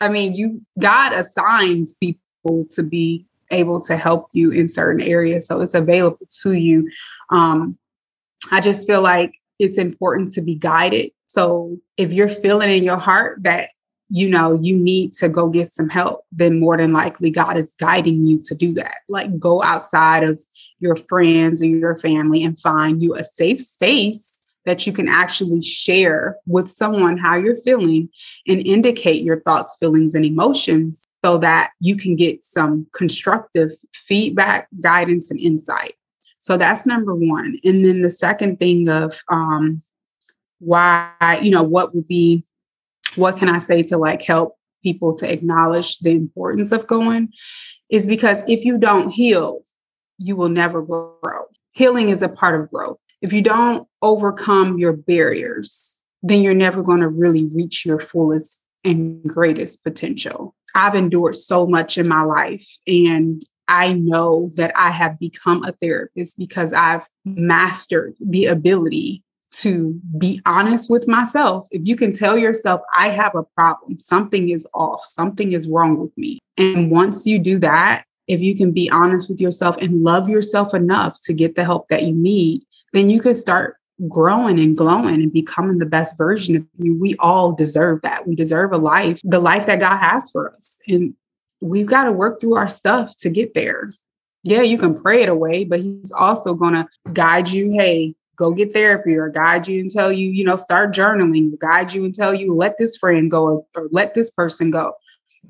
I 0.00 0.08
mean, 0.08 0.34
you 0.34 0.62
God 0.78 1.12
assigns 1.12 1.94
people 1.94 2.66
to 2.70 2.82
be 2.82 3.24
able 3.50 3.80
to 3.80 3.96
help 3.96 4.28
you 4.32 4.50
in 4.50 4.68
certain 4.68 5.00
areas. 5.00 5.46
So 5.46 5.60
it's 5.60 5.74
available 5.74 6.26
to 6.42 6.52
you. 6.52 6.90
Um, 7.30 7.78
I 8.50 8.60
just 8.60 8.86
feel 8.86 9.02
like 9.02 9.34
it's 9.58 9.78
important 9.78 10.32
to 10.32 10.42
be 10.42 10.54
guided. 10.54 11.12
So 11.28 11.78
if 11.96 12.12
you're 12.12 12.28
feeling 12.28 12.70
in 12.70 12.84
your 12.84 12.98
heart 12.98 13.42
that 13.42 13.70
you 14.08 14.28
know, 14.28 14.58
you 14.60 14.76
need 14.76 15.12
to 15.14 15.28
go 15.28 15.48
get 15.48 15.66
some 15.66 15.88
help, 15.88 16.24
then 16.30 16.60
more 16.60 16.76
than 16.76 16.92
likely 16.92 17.30
God 17.30 17.56
is 17.56 17.74
guiding 17.78 18.24
you 18.24 18.40
to 18.44 18.54
do 18.54 18.72
that. 18.74 18.98
Like 19.08 19.38
go 19.38 19.62
outside 19.62 20.22
of 20.22 20.40
your 20.78 20.96
friends 20.96 21.60
or 21.60 21.66
your 21.66 21.96
family 21.96 22.44
and 22.44 22.58
find 22.58 23.02
you 23.02 23.16
a 23.16 23.24
safe 23.24 23.60
space 23.60 24.40
that 24.64 24.86
you 24.86 24.92
can 24.92 25.08
actually 25.08 25.62
share 25.62 26.36
with 26.46 26.68
someone 26.68 27.16
how 27.16 27.36
you're 27.36 27.56
feeling 27.56 28.08
and 28.46 28.66
indicate 28.66 29.24
your 29.24 29.40
thoughts, 29.40 29.76
feelings, 29.78 30.14
and 30.14 30.24
emotions 30.24 31.06
so 31.24 31.38
that 31.38 31.70
you 31.80 31.96
can 31.96 32.16
get 32.16 32.44
some 32.44 32.86
constructive 32.92 33.70
feedback, 33.92 34.68
guidance, 34.80 35.30
and 35.30 35.40
insight. 35.40 35.94
So 36.40 36.56
that's 36.56 36.86
number 36.86 37.14
one. 37.14 37.58
And 37.64 37.84
then 37.84 38.02
the 38.02 38.10
second 38.10 38.58
thing 38.58 38.88
of 38.88 39.20
um, 39.30 39.82
why, 40.58 41.40
you 41.42 41.50
know, 41.50 41.62
what 41.62 41.94
would 41.94 42.06
be 42.06 42.44
what 43.16 43.36
can 43.36 43.48
I 43.48 43.58
say 43.58 43.82
to 43.84 43.98
like 43.98 44.22
help 44.22 44.56
people 44.82 45.16
to 45.16 45.30
acknowledge 45.30 45.98
the 45.98 46.12
importance 46.12 46.72
of 46.72 46.86
going 46.86 47.32
is 47.90 48.06
because 48.06 48.42
if 48.48 48.64
you 48.64 48.78
don't 48.78 49.10
heal, 49.10 49.62
you 50.18 50.36
will 50.36 50.48
never 50.48 50.82
grow. 50.82 51.44
Healing 51.72 52.08
is 52.08 52.22
a 52.22 52.28
part 52.28 52.60
of 52.60 52.70
growth. 52.70 52.98
If 53.20 53.32
you 53.32 53.42
don't 53.42 53.86
overcome 54.02 54.78
your 54.78 54.92
barriers, 54.92 55.98
then 56.22 56.42
you're 56.42 56.54
never 56.54 56.82
going 56.82 57.00
to 57.00 57.08
really 57.08 57.46
reach 57.54 57.84
your 57.84 58.00
fullest 58.00 58.64
and 58.84 59.22
greatest 59.24 59.84
potential. 59.84 60.54
I've 60.74 60.94
endured 60.94 61.36
so 61.36 61.66
much 61.66 61.98
in 61.98 62.08
my 62.08 62.22
life 62.22 62.66
and 62.86 63.44
I 63.68 63.94
know 63.94 64.52
that 64.56 64.72
I 64.76 64.90
have 64.90 65.18
become 65.18 65.64
a 65.64 65.72
therapist 65.72 66.38
because 66.38 66.72
I've 66.72 67.08
mastered 67.24 68.14
the 68.20 68.46
ability 68.46 69.24
to 69.52 69.98
be 70.18 70.40
honest 70.44 70.90
with 70.90 71.06
myself. 71.08 71.68
If 71.70 71.86
you 71.86 71.96
can 71.96 72.12
tell 72.12 72.36
yourself, 72.36 72.80
I 72.96 73.08
have 73.08 73.34
a 73.34 73.42
problem, 73.42 73.98
something 73.98 74.50
is 74.50 74.66
off, 74.74 75.04
something 75.04 75.52
is 75.52 75.68
wrong 75.68 75.98
with 75.98 76.16
me. 76.16 76.40
And 76.56 76.90
once 76.90 77.26
you 77.26 77.38
do 77.38 77.58
that, 77.60 78.04
if 78.26 78.40
you 78.40 78.56
can 78.56 78.72
be 78.72 78.90
honest 78.90 79.28
with 79.28 79.40
yourself 79.40 79.76
and 79.76 80.02
love 80.02 80.28
yourself 80.28 80.74
enough 80.74 81.20
to 81.22 81.32
get 81.32 81.54
the 81.54 81.64
help 81.64 81.88
that 81.88 82.02
you 82.02 82.12
need, 82.12 82.62
then 82.92 83.08
you 83.08 83.20
can 83.20 83.34
start 83.34 83.76
growing 84.08 84.58
and 84.58 84.76
glowing 84.76 85.22
and 85.22 85.32
becoming 85.32 85.78
the 85.78 85.86
best 85.86 86.18
version 86.18 86.56
of 86.56 86.66
you. 86.74 86.98
We 86.98 87.14
all 87.18 87.52
deserve 87.52 88.02
that. 88.02 88.26
We 88.26 88.34
deserve 88.34 88.72
a 88.72 88.78
life, 88.78 89.20
the 89.24 89.38
life 89.38 89.66
that 89.66 89.80
God 89.80 89.96
has 89.96 90.30
for 90.30 90.52
us. 90.52 90.80
And 90.88 91.14
we've 91.60 91.86
got 91.86 92.04
to 92.04 92.12
work 92.12 92.40
through 92.40 92.56
our 92.56 92.68
stuff 92.68 93.16
to 93.18 93.30
get 93.30 93.54
there. 93.54 93.90
Yeah, 94.42 94.62
you 94.62 94.78
can 94.78 94.94
pray 94.94 95.22
it 95.22 95.28
away, 95.28 95.64
but 95.64 95.80
He's 95.80 96.12
also 96.12 96.54
going 96.54 96.74
to 96.74 96.88
guide 97.12 97.48
you. 97.48 97.72
Hey, 97.72 98.14
go 98.36 98.52
get 98.52 98.72
therapy 98.72 99.16
or 99.16 99.28
guide 99.28 99.66
you 99.66 99.80
and 99.80 99.90
tell 99.90 100.12
you, 100.12 100.28
you 100.30 100.44
know, 100.44 100.56
start 100.56 100.94
journaling, 100.94 101.52
or 101.52 101.56
guide 101.56 101.92
you 101.92 102.04
and 102.04 102.14
tell 102.14 102.34
you, 102.34 102.54
let 102.54 102.78
this 102.78 102.96
friend 102.96 103.30
go 103.30 103.44
or, 103.44 103.66
or 103.74 103.88
let 103.90 104.14
this 104.14 104.30
person 104.30 104.70
go. 104.70 104.92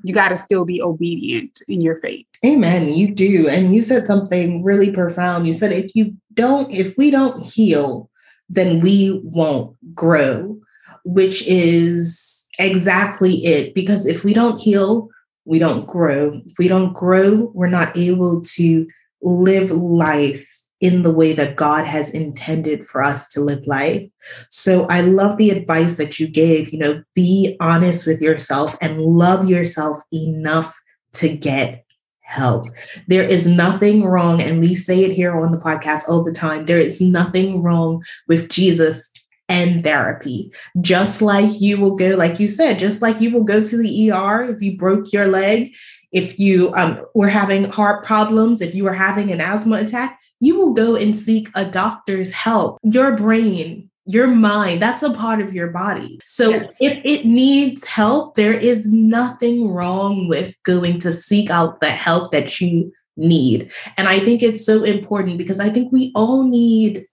You 0.03 0.15
got 0.15 0.29
to 0.29 0.37
still 0.37 0.65
be 0.65 0.81
obedient 0.81 1.63
in 1.69 1.81
your 1.81 1.97
faith. 1.97 2.27
Amen. 2.45 2.93
You 2.93 3.15
do. 3.15 3.49
And 3.49 3.75
you 3.75 3.83
said 3.83 4.07
something 4.07 4.63
really 4.63 4.93
profound. 4.93 5.47
You 5.47 5.53
said, 5.53 5.73
if 5.73 5.95
you 5.95 6.17
don't, 6.35 6.71
if 6.71 6.97
we 6.97 7.11
don't 7.11 7.45
heal, 7.45 8.11
then 8.49 8.81
we 8.81 9.21
won't 9.25 9.77
grow, 9.95 10.59
which 11.05 11.43
is 11.47 12.47
exactly 12.59 13.45
it. 13.45 13.75
Because 13.75 14.07
if 14.07 14.23
we 14.23 14.35
don't 14.35 14.61
heal, 14.61 15.09
we 15.45 15.59
don't 15.59 15.87
grow. 15.87 16.41
If 16.45 16.59
we 16.59 16.69
don't 16.69 16.93
grow, 16.93 17.51
we're 17.55 17.67
not 17.69 17.97
able 17.97 18.43
to 18.43 18.87
live 19.23 19.71
life 19.71 20.56
in 20.87 21.03
the 21.03 21.13
way 21.13 21.33
that 21.33 21.57
God 21.57 21.85
has 21.85 22.15
intended 22.15 22.87
for 22.87 23.03
us 23.03 23.29
to 23.31 23.41
live 23.41 23.67
life. 23.67 24.09
So 24.51 24.85
I 24.85 25.01
love 25.01 25.37
the 25.37 25.51
advice 25.51 25.97
that 25.97 26.21
you 26.21 26.29
gave, 26.29 26.73
you 26.73 26.79
know, 26.79 27.03
be 27.13 27.57
honest 27.59 28.07
with 28.07 28.23
yourself 28.23 28.77
and 28.81 29.01
love 29.03 29.51
yourself 29.51 30.01
enough 30.13 30.79
to 31.15 31.37
get 31.37 31.85
help. 32.21 32.69
There 33.09 33.25
is 33.25 33.49
nothing 33.49 34.05
wrong, 34.05 34.41
and 34.41 34.61
we 34.61 34.77
say 34.77 35.05
it 35.05 35.13
here 35.13 35.37
on 35.37 35.51
the 35.51 35.59
podcast 35.59 36.09
all 36.09 36.23
the 36.23 36.33
time. 36.33 36.67
There 36.67 36.79
is 36.79 37.01
nothing 37.01 37.63
wrong 37.63 38.05
with 38.29 38.49
Jesus 38.49 39.11
and 39.49 39.83
therapy. 39.83 40.53
Just 40.81 41.21
like 41.21 41.61
you 41.61 41.81
will 41.81 41.97
go, 41.97 42.17
like 42.17 42.39
you 42.39 42.49
said, 42.49 42.79
just 42.79 43.03
like 43.03 43.21
you 43.21 43.33
will 43.33 43.45
go 43.45 43.63
to 43.63 43.77
the 43.77 44.11
ER 44.13 44.45
if 44.45 44.63
you 44.63 44.77
broke 44.77 45.13
your 45.13 45.27
leg, 45.27 45.75
if 46.17 46.39
you 46.39 46.73
um, 46.75 46.99
were 47.15 47.29
having 47.29 47.65
heart 47.65 48.03
problems, 48.03 48.63
if 48.63 48.75
you 48.75 48.85
were 48.85 48.95
having 48.95 49.31
an 49.31 49.39
asthma 49.39 49.77
attack, 49.77 50.19
you 50.41 50.59
will 50.59 50.73
go 50.73 50.97
and 50.97 51.15
seek 51.15 51.51
a 51.55 51.67
doctor's 51.67 52.33
help. 52.33 52.79
Your 52.83 53.15
brain, 53.15 53.91
your 54.07 54.27
mind, 54.27 54.81
that's 54.81 55.03
a 55.03 55.13
part 55.13 55.43
of 55.43 55.53
your 55.53 55.67
body. 55.67 56.19
So 56.25 56.49
yes. 56.49 56.77
if 56.81 57.05
it 57.05 57.27
needs 57.27 57.85
help, 57.85 58.35
there 58.35 58.55
is 58.55 58.91
nothing 58.91 59.69
wrong 59.69 60.27
with 60.27 60.55
going 60.63 61.01
to 61.01 61.13
seek 61.13 61.51
out 61.51 61.83
the 61.83 61.91
help 61.91 62.33
that 62.33 62.63
you 62.63 62.91
need. 63.19 63.71
And 63.99 64.09
I 64.09 64.19
think 64.21 64.43
it's 64.43 64.65
so 64.65 64.85
important 64.85 65.37
because 65.37 65.61
I 65.61 65.69
think 65.69 65.93
we 65.93 66.13
all 66.15 66.45
need 66.45 67.05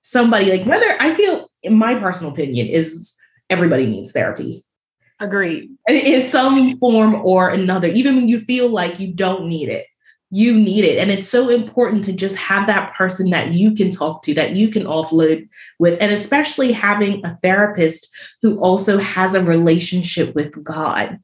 somebody 0.00 0.50
like 0.50 0.66
whether 0.66 1.00
I 1.00 1.14
feel 1.14 1.48
in 1.62 1.76
my 1.76 1.94
personal 1.94 2.32
opinion 2.32 2.66
is 2.66 3.16
everybody 3.50 3.86
needs 3.86 4.10
therapy. 4.10 4.64
Agreed. 5.20 5.70
In 5.88 6.22
some 6.24 6.78
form 6.78 7.14
or 7.24 7.48
another, 7.48 7.88
even 7.88 8.16
when 8.16 8.28
you 8.28 8.38
feel 8.40 8.68
like 8.68 9.00
you 9.00 9.12
don't 9.12 9.48
need 9.48 9.68
it, 9.68 9.86
you 10.30 10.54
need 10.54 10.84
it. 10.84 10.98
And 10.98 11.10
it's 11.10 11.28
so 11.28 11.48
important 11.48 12.04
to 12.04 12.12
just 12.12 12.36
have 12.36 12.66
that 12.66 12.94
person 12.94 13.30
that 13.30 13.54
you 13.54 13.74
can 13.74 13.90
talk 13.90 14.22
to, 14.22 14.34
that 14.34 14.54
you 14.54 14.68
can 14.68 14.84
offload 14.84 15.48
with, 15.78 16.00
and 16.00 16.12
especially 16.12 16.70
having 16.70 17.24
a 17.24 17.36
therapist 17.42 18.08
who 18.42 18.60
also 18.60 18.98
has 18.98 19.34
a 19.34 19.42
relationship 19.42 20.34
with 20.34 20.62
God. 20.62 21.18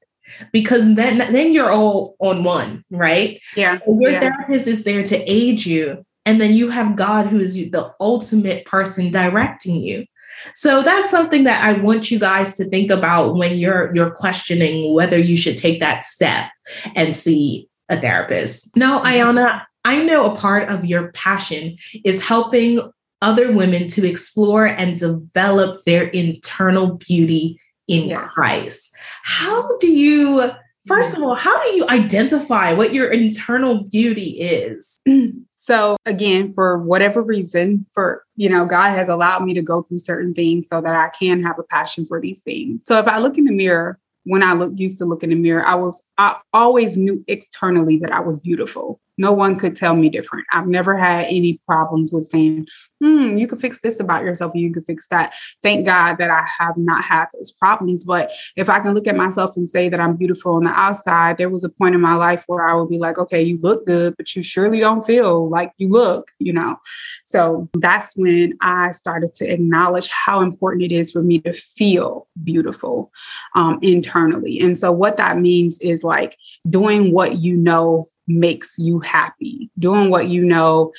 Because 0.52 0.94
then, 0.94 1.18
then 1.33 1.52
you're 1.52 1.70
all 1.70 2.16
on 2.18 2.44
one, 2.44 2.83
right? 2.90 3.40
Yeah. 3.57 3.78
So 3.78 4.00
your 4.00 4.12
yeah. 4.12 4.20
therapist 4.20 4.66
is 4.66 4.83
there 4.85 5.04
to 5.04 5.30
aid 5.30 5.64
you. 5.64 6.04
And 6.26 6.40
then 6.40 6.54
you 6.54 6.70
have 6.70 6.96
God 6.96 7.26
who 7.26 7.38
is 7.38 7.54
the 7.54 7.94
ultimate 8.00 8.64
person 8.64 9.11
directing 9.11 9.76
you. 9.76 10.07
So 10.55 10.83
that's 10.83 11.11
something 11.11 11.44
that 11.44 11.64
I 11.64 11.75
want 11.75 12.11
you 12.11 12.18
guys 12.18 12.55
to 12.57 12.64
think 12.64 12.90
about 12.90 13.35
when 13.35 13.57
you're 13.57 13.94
you're 13.94 14.11
questioning 14.11 14.94
whether 14.94 15.18
you 15.18 15.37
should 15.37 15.57
take 15.57 15.81
that 15.81 16.05
step 16.05 16.51
and 16.94 17.16
see 17.16 17.68
a 17.88 18.01
therapist. 18.01 18.77
Now, 18.77 19.01
Ayana, 19.01 19.64
I 19.85 20.03
know 20.03 20.33
a 20.33 20.37
part 20.37 20.68
of 20.68 20.85
your 20.85 21.12
passion 21.12 21.77
is 22.05 22.23
helping 22.23 22.81
other 23.23 23.53
women 23.53 23.88
to 23.88 24.07
explore 24.07 24.66
and 24.66 24.99
develop 24.99 25.83
their 25.85 26.09
internal 26.09 26.94
beauty 26.94 27.61
in 27.88 28.09
yeah. 28.09 28.27
Christ. 28.27 28.94
How 29.23 29.77
do 29.79 29.88
you 29.88 30.51
First 30.87 31.16
of 31.16 31.23
all, 31.23 31.35
how 31.35 31.62
do 31.64 31.77
you 31.77 31.87
identify 31.88 32.75
what 32.75 32.92
your 32.92 33.11
internal 33.11 33.85
beauty 33.85 34.33
is? 34.33 35.01
So 35.64 35.96
again, 36.05 36.53
for 36.53 36.77
whatever 36.77 37.22
reason, 37.22 37.87
for 37.94 38.22
you 38.37 38.50
know, 38.50 38.66
God 38.66 38.90
has 38.90 39.09
allowed 39.09 39.44
me 39.44 39.55
to 39.55 39.62
go 39.62 39.81
through 39.81 39.96
certain 39.96 40.35
things 40.35 40.68
so 40.68 40.83
that 40.83 40.94
I 40.94 41.09
can 41.18 41.42
have 41.42 41.59
a 41.59 41.62
passion 41.62 42.05
for 42.05 42.20
these 42.20 42.42
things. 42.42 42.85
So 42.85 42.98
if 42.98 43.09
I 43.09 43.16
look 43.18 43.38
in 43.38 43.46
the 43.46 43.53
mirror, 43.53 43.98
when 44.24 44.42
I 44.42 44.53
look 44.53 44.72
used 44.77 44.98
to 44.98 45.07
look 45.07 45.22
in 45.22 45.31
the 45.31 45.37
mirror, 45.37 45.66
I 45.66 45.77
was 45.77 46.03
I 46.18 46.37
always 46.53 46.98
knew 46.98 47.24
externally 47.29 47.98
that 48.00 48.12
I 48.12 48.20
was 48.20 48.38
beautiful. 48.38 49.00
No 49.18 49.33
one 49.33 49.57
could 49.57 49.77
tell 49.77 49.94
me 49.94 50.09
different. 50.09 50.46
I've 50.53 50.66
never 50.66 50.96
had 50.96 51.27
any 51.27 51.61
problems 51.66 52.12
with 52.12 52.27
saying, 52.27 52.66
hmm, 53.00 53.37
you 53.37 53.46
can 53.46 53.59
fix 53.59 53.81
this 53.81 54.00
about 54.00 54.24
yourself 54.24 54.55
you 54.55 54.72
can 54.72 54.83
fix 54.83 55.09
that. 55.09 55.35
Thank 55.62 55.87
God 55.87 56.16
that 56.18 56.31
I 56.31 56.46
have 56.59 56.77
not 56.77 57.05
had 57.05 57.27
those 57.35 57.53
problems. 57.53 58.05
But 58.05 58.33
if 58.57 58.68
I 58.68 58.81
can 58.81 58.94
look 58.94 59.07
at 59.07 59.16
myself 59.16 59.57
and 59.57 59.68
say 59.68 59.88
that 59.88 60.00
I'm 60.00 60.16
beautiful 60.16 60.55
on 60.55 60.62
the 60.62 60.70
outside, 60.70 61.37
there 61.37 61.48
was 61.48 61.64
a 61.64 61.68
point 61.68 61.94
in 61.94 62.00
my 62.00 62.14
life 62.14 62.44
where 62.46 62.66
I 62.66 62.74
would 62.74 62.88
be 62.88 62.98
like, 62.98 63.18
okay, 63.18 63.42
you 63.42 63.59
look 63.59 63.87
good, 63.87 64.16
but 64.16 64.35
you 64.35 64.42
surely 64.42 64.81
don't 64.81 65.05
feel 65.05 65.48
like 65.48 65.72
you 65.79 65.88
look, 65.88 66.31
you 66.38 66.53
know? 66.53 66.77
So 67.24 67.68
that's 67.74 68.14
when 68.16 68.57
I 68.61 68.92
started 68.92 69.33
to 69.35 69.53
acknowledge 69.53 70.09
how 70.09 70.40
important 70.40 70.85
it 70.85 70.92
is 70.92 71.12
for 71.12 71.22
me 71.22 71.38
to 71.40 71.53
feel 71.53 72.29
beautiful 72.42 73.12
um, 73.55 73.79
internally. 73.83 74.61
And 74.61 74.79
so 74.79 74.92
what 74.92 75.16
that 75.16 75.38
means 75.38 75.81
is 75.81 76.05
like 76.05 76.37
doing 76.68 77.12
what 77.12 77.38
you 77.38 77.57
know 77.57 78.07
makes 78.27 78.79
you 78.79 79.01
happy, 79.01 79.71
doing 79.79 80.11
what 80.11 80.29
you 80.29 80.45
know 80.45 80.93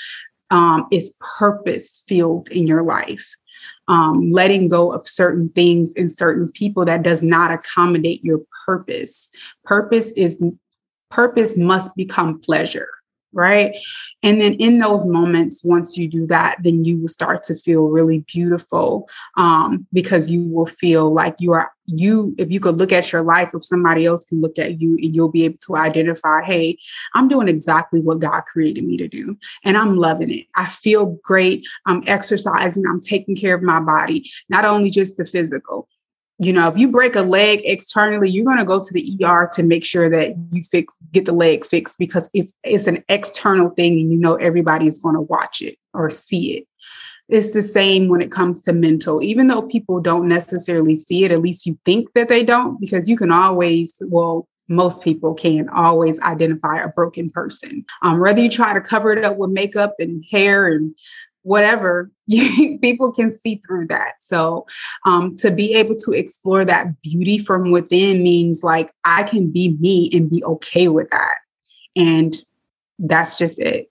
um, 0.51 0.85
is 0.91 1.15
purpose 1.37 2.03
filled 2.07 2.49
in 2.49 2.67
your 2.67 2.83
life. 2.83 3.35
Um, 3.87 4.31
letting 4.31 4.67
go 4.67 4.91
of 4.91 5.07
certain 5.07 5.49
things 5.49 5.93
and 5.95 6.11
certain 6.11 6.51
people 6.51 6.85
that 6.85 7.03
does 7.03 7.21
not 7.21 7.51
accommodate 7.51 8.23
your 8.23 8.39
purpose. 8.65 9.29
Purpose 9.63 10.11
is 10.11 10.41
purpose 11.11 11.55
must 11.55 11.95
become 11.95 12.39
pleasure 12.39 12.89
right? 13.35 13.75
And 14.23 14.41
then 14.41 14.53
in 14.53 14.79
those 14.79 15.05
moments, 15.05 15.63
once 15.63 15.97
you 15.97 16.07
do 16.07 16.25
that, 16.27 16.57
then 16.63 16.83
you 16.83 16.99
will 16.99 17.07
start 17.07 17.43
to 17.43 17.55
feel 17.55 17.87
really 17.87 18.25
beautiful 18.33 19.07
um, 19.37 19.85
because 19.93 20.29
you 20.29 20.47
will 20.47 20.65
feel 20.65 21.13
like 21.13 21.35
you 21.39 21.51
are 21.51 21.71
you. 21.85 22.33
If 22.39 22.49
you 22.51 22.59
could 22.59 22.77
look 22.77 22.91
at 22.91 23.11
your 23.11 23.21
life, 23.21 23.51
if 23.53 23.63
somebody 23.63 24.05
else 24.05 24.25
can 24.25 24.41
look 24.41 24.57
at 24.57 24.81
you, 24.81 24.93
and 24.93 25.15
you'll 25.15 25.29
be 25.29 25.45
able 25.45 25.59
to 25.67 25.75
identify, 25.75 26.41
hey, 26.41 26.79
I'm 27.13 27.27
doing 27.27 27.47
exactly 27.47 28.01
what 28.01 28.19
God 28.19 28.41
created 28.41 28.83
me 28.83 28.97
to 28.97 29.07
do, 29.07 29.37
and 29.63 29.77
I'm 29.77 29.97
loving 29.97 30.31
it. 30.31 30.47
I 30.55 30.65
feel 30.65 31.17
great. 31.23 31.67
I'm 31.85 32.03
exercising. 32.07 32.85
I'm 32.87 33.01
taking 33.01 33.35
care 33.35 33.53
of 33.53 33.61
my 33.61 33.79
body, 33.79 34.29
not 34.49 34.65
only 34.65 34.89
just 34.89 35.17
the 35.17 35.25
physical 35.25 35.87
you 36.37 36.51
know, 36.51 36.67
if 36.67 36.77
you 36.77 36.91
break 36.91 37.15
a 37.15 37.21
leg 37.21 37.61
externally, 37.63 38.29
you're 38.29 38.45
going 38.45 38.57
to 38.57 38.65
go 38.65 38.83
to 38.83 38.93
the 38.93 39.17
ER 39.23 39.49
to 39.53 39.63
make 39.63 39.85
sure 39.85 40.09
that 40.09 40.35
you 40.51 40.63
fix 40.63 40.95
get 41.13 41.25
the 41.25 41.31
leg 41.31 41.65
fixed 41.65 41.97
because 41.97 42.29
it's 42.33 42.53
it's 42.63 42.87
an 42.87 43.03
external 43.07 43.69
thing 43.69 43.93
and 43.99 44.11
you 44.11 44.17
know 44.17 44.35
everybody's 44.35 44.99
going 44.99 45.15
to 45.15 45.21
watch 45.21 45.61
it 45.61 45.77
or 45.93 46.09
see 46.09 46.57
it. 46.57 46.67
It's 47.29 47.53
the 47.53 47.61
same 47.61 48.09
when 48.09 48.21
it 48.21 48.31
comes 48.31 48.61
to 48.63 48.73
mental. 48.73 49.23
Even 49.23 49.47
though 49.47 49.63
people 49.63 49.99
don't 49.99 50.27
necessarily 50.27 50.95
see 50.95 51.23
it, 51.23 51.31
at 51.31 51.41
least 51.41 51.65
you 51.65 51.79
think 51.85 52.09
that 52.13 52.27
they 52.27 52.43
don't 52.43 52.79
because 52.81 53.09
you 53.09 53.15
can 53.15 53.31
always 53.31 54.01
well 54.09 54.47
most 54.67 55.03
people 55.03 55.35
can 55.35 55.69
always 55.69 56.19
identify 56.21 56.79
a 56.79 56.89
broken 56.89 57.29
person. 57.29 57.85
Um, 58.01 58.19
whether 58.19 58.41
you 58.41 58.49
try 58.49 58.73
to 58.73 58.81
cover 58.81 59.11
it 59.11 59.23
up 59.23 59.37
with 59.37 59.51
makeup 59.51 59.93
and 59.99 60.25
hair 60.29 60.67
and 60.67 60.95
whatever 61.45 62.11
you, 62.27 62.79
people 62.79 63.11
can 63.11 63.29
see 63.29 63.61
through 63.65 63.85
that 63.85 64.13
so 64.19 64.65
um, 65.05 65.35
to 65.35 65.51
be 65.51 65.73
able 65.75 65.95
to 65.95 66.11
explore 66.11 66.65
that 66.65 67.01
beauty 67.01 67.37
from 67.37 67.71
within 67.71 68.23
means 68.23 68.63
like 68.63 68.91
i 69.05 69.23
can 69.23 69.51
be 69.51 69.77
me 69.79 70.09
and 70.13 70.29
be 70.29 70.43
okay 70.43 70.87
with 70.87 71.09
that 71.11 71.35
and 71.95 72.37
that's 72.99 73.37
just 73.37 73.59
it 73.59 73.89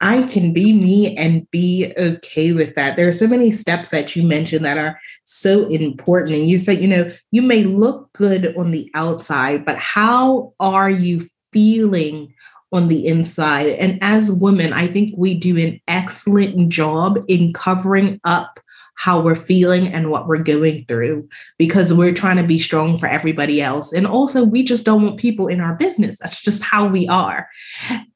I 0.00 0.24
can 0.24 0.52
be 0.52 0.74
me 0.74 1.16
and 1.16 1.50
be 1.50 1.92
okay 1.96 2.52
with 2.52 2.74
that. 2.74 2.96
There 2.96 3.08
are 3.08 3.12
so 3.12 3.26
many 3.26 3.50
steps 3.50 3.88
that 3.90 4.14
you 4.14 4.22
mentioned 4.22 4.64
that 4.64 4.76
are 4.76 5.00
so 5.24 5.66
important. 5.68 6.36
And 6.36 6.50
you 6.50 6.58
said, 6.58 6.82
you 6.82 6.88
know, 6.88 7.10
you 7.30 7.40
may 7.40 7.64
look 7.64 8.12
good 8.12 8.54
on 8.58 8.72
the 8.72 8.90
outside, 8.92 9.64
but 9.64 9.78
how 9.78 10.52
are 10.60 10.90
you 10.90 11.26
feeling 11.50 12.34
on 12.72 12.88
the 12.88 13.06
inside. 13.06 13.68
And 13.68 13.98
as 14.02 14.32
women, 14.32 14.72
I 14.72 14.86
think 14.86 15.14
we 15.16 15.34
do 15.34 15.56
an 15.58 15.80
excellent 15.88 16.68
job 16.68 17.18
in 17.28 17.52
covering 17.52 18.20
up 18.24 18.60
how 18.96 19.20
we're 19.20 19.34
feeling 19.34 19.88
and 19.88 20.10
what 20.10 20.26
we're 20.26 20.42
going 20.42 20.84
through 20.86 21.28
because 21.58 21.92
we're 21.92 22.14
trying 22.14 22.38
to 22.38 22.46
be 22.46 22.58
strong 22.58 22.98
for 22.98 23.06
everybody 23.06 23.60
else. 23.60 23.92
And 23.92 24.06
also, 24.06 24.42
we 24.42 24.62
just 24.62 24.84
don't 24.84 25.02
want 25.02 25.18
people 25.18 25.48
in 25.48 25.60
our 25.60 25.74
business. 25.74 26.18
That's 26.18 26.40
just 26.40 26.62
how 26.62 26.88
we 26.88 27.06
are. 27.08 27.46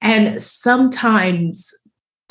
And 0.01 0.41
sometimes, 0.43 1.73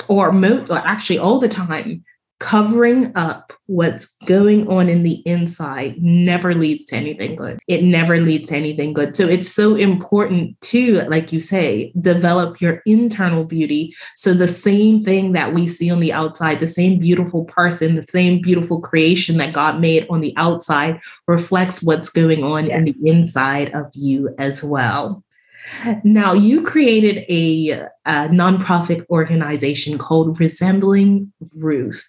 or, 0.08 0.32
mo- 0.32 0.66
or 0.68 0.78
actually 0.78 1.18
all 1.18 1.38
the 1.38 1.48
time, 1.48 2.04
covering 2.40 3.12
up 3.16 3.52
what's 3.66 4.16
going 4.24 4.66
on 4.66 4.88
in 4.88 5.02
the 5.02 5.22
inside 5.26 6.02
never 6.02 6.54
leads 6.54 6.86
to 6.86 6.96
anything 6.96 7.36
good. 7.36 7.60
It 7.68 7.84
never 7.84 8.18
leads 8.18 8.48
to 8.48 8.56
anything 8.56 8.94
good. 8.94 9.14
So 9.14 9.28
it's 9.28 9.48
so 9.48 9.76
important 9.76 10.60
to, 10.62 11.02
like 11.02 11.32
you 11.32 11.38
say, 11.38 11.92
develop 12.00 12.60
your 12.60 12.82
internal 12.86 13.44
beauty. 13.44 13.94
So 14.16 14.32
the 14.32 14.48
same 14.48 15.02
thing 15.02 15.32
that 15.32 15.54
we 15.54 15.68
see 15.68 15.90
on 15.90 16.00
the 16.00 16.14
outside, 16.14 16.60
the 16.60 16.66
same 16.66 16.98
beautiful 16.98 17.44
person, 17.44 17.94
the 17.94 18.02
same 18.04 18.40
beautiful 18.40 18.80
creation 18.80 19.36
that 19.36 19.52
God 19.52 19.78
made 19.78 20.06
on 20.08 20.22
the 20.22 20.34
outside 20.36 20.98
reflects 21.28 21.82
what's 21.82 22.08
going 22.08 22.42
on 22.42 22.66
yes. 22.66 22.78
in 22.78 22.84
the 22.86 22.96
inside 23.08 23.70
of 23.74 23.86
you 23.94 24.34
as 24.38 24.64
well. 24.64 25.22
Now, 26.04 26.32
you 26.32 26.62
created 26.62 27.18
a, 27.28 27.86
a 28.06 28.28
nonprofit 28.28 29.04
organization 29.10 29.98
called 29.98 30.40
Resembling 30.40 31.32
Ruth. 31.60 32.08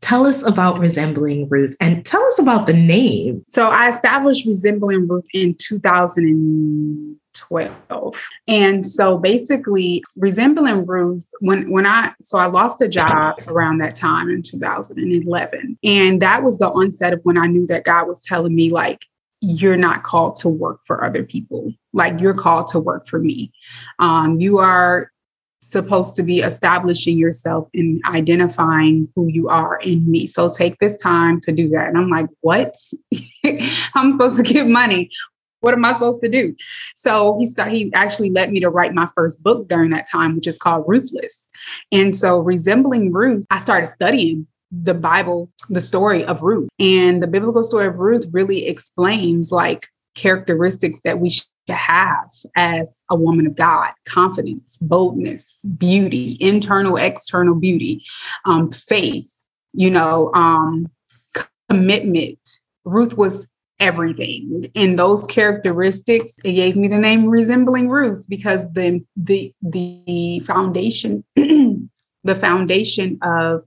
Tell 0.00 0.26
us 0.26 0.44
about 0.46 0.78
Resembling 0.78 1.48
Ruth 1.48 1.76
and 1.80 2.04
tell 2.04 2.22
us 2.24 2.38
about 2.38 2.66
the 2.66 2.72
name. 2.72 3.44
So 3.46 3.68
I 3.68 3.88
established 3.88 4.46
Resembling 4.46 5.06
Ruth 5.06 5.26
in 5.34 5.54
2012. 5.58 8.22
And 8.48 8.86
so 8.86 9.18
basically 9.18 10.02
Resembling 10.16 10.86
Ruth, 10.86 11.28
when 11.40 11.70
when 11.70 11.84
I 11.86 12.14
so 12.20 12.38
I 12.38 12.46
lost 12.46 12.80
a 12.80 12.88
job 12.88 13.36
around 13.46 13.76
that 13.78 13.94
time 13.94 14.30
in 14.30 14.42
2011. 14.42 15.78
And 15.84 16.22
that 16.22 16.42
was 16.42 16.58
the 16.58 16.70
onset 16.70 17.12
of 17.12 17.20
when 17.24 17.36
I 17.36 17.46
knew 17.46 17.66
that 17.66 17.84
God 17.84 18.08
was 18.08 18.22
telling 18.22 18.54
me 18.54 18.70
like 18.70 19.04
you're 19.40 19.76
not 19.76 20.02
called 20.02 20.36
to 20.36 20.48
work 20.48 20.80
for 20.84 21.04
other 21.04 21.24
people. 21.24 21.72
Like 21.92 22.20
you're 22.20 22.34
called 22.34 22.68
to 22.68 22.78
work 22.78 23.06
for 23.06 23.18
me. 23.18 23.52
Um, 23.98 24.38
you 24.38 24.58
are 24.58 25.09
supposed 25.62 26.16
to 26.16 26.22
be 26.22 26.40
establishing 26.40 27.18
yourself 27.18 27.68
and 27.74 28.00
identifying 28.06 29.08
who 29.14 29.28
you 29.28 29.48
are 29.48 29.78
in 29.80 30.10
me. 30.10 30.26
So 30.26 30.48
take 30.48 30.78
this 30.78 30.96
time 30.96 31.40
to 31.42 31.52
do 31.52 31.68
that. 31.70 31.88
And 31.88 31.98
I'm 31.98 32.08
like, 32.08 32.28
what? 32.40 32.74
I'm 33.94 34.12
supposed 34.12 34.38
to 34.38 34.42
get 34.42 34.66
money. 34.66 35.10
What 35.60 35.74
am 35.74 35.84
I 35.84 35.92
supposed 35.92 36.22
to 36.22 36.28
do? 36.28 36.56
So 36.94 37.38
he 37.38 37.46
he 37.70 37.92
actually 37.92 38.30
led 38.30 38.50
me 38.50 38.60
to 38.60 38.70
write 38.70 38.94
my 38.94 39.06
first 39.14 39.42
book 39.42 39.68
during 39.68 39.90
that 39.90 40.08
time, 40.10 40.34
which 40.34 40.46
is 40.46 40.56
called 40.56 40.84
Ruthless. 40.88 41.50
And 41.92 42.16
so 42.16 42.38
resembling 42.38 43.12
Ruth, 43.12 43.44
I 43.50 43.58
started 43.58 43.86
studying 43.86 44.46
the 44.72 44.94
Bible, 44.94 45.50
the 45.68 45.80
story 45.80 46.24
of 46.24 46.42
Ruth. 46.42 46.70
And 46.78 47.22
the 47.22 47.26
biblical 47.26 47.62
story 47.62 47.88
of 47.88 47.96
Ruth 47.96 48.26
really 48.32 48.66
explains 48.66 49.52
like 49.52 49.88
characteristics 50.14 51.00
that 51.04 51.20
we 51.20 51.30
should 51.30 51.46
have 51.68 52.28
as 52.56 53.02
a 53.10 53.16
woman 53.16 53.46
of 53.46 53.54
God 53.54 53.92
confidence, 54.06 54.78
boldness, 54.78 55.64
beauty, 55.78 56.36
internal, 56.40 56.96
external 56.96 57.54
beauty, 57.54 58.04
um, 58.44 58.70
faith, 58.70 59.46
you 59.72 59.90
know, 59.90 60.32
um, 60.34 60.90
commitment. 61.68 62.38
Ruth 62.84 63.16
was 63.16 63.46
everything 63.80 64.70
and 64.74 64.98
those 64.98 65.26
characteristics 65.26 66.38
it 66.44 66.52
gave 66.52 66.76
me 66.76 66.86
the 66.86 66.98
name 66.98 67.26
resembling 67.26 67.88
ruth 67.88 68.26
because 68.28 68.70
the 68.74 69.02
the 69.16 69.54
the 69.62 70.40
foundation 70.40 71.24
the 71.34 72.34
foundation 72.34 73.18
of 73.22 73.64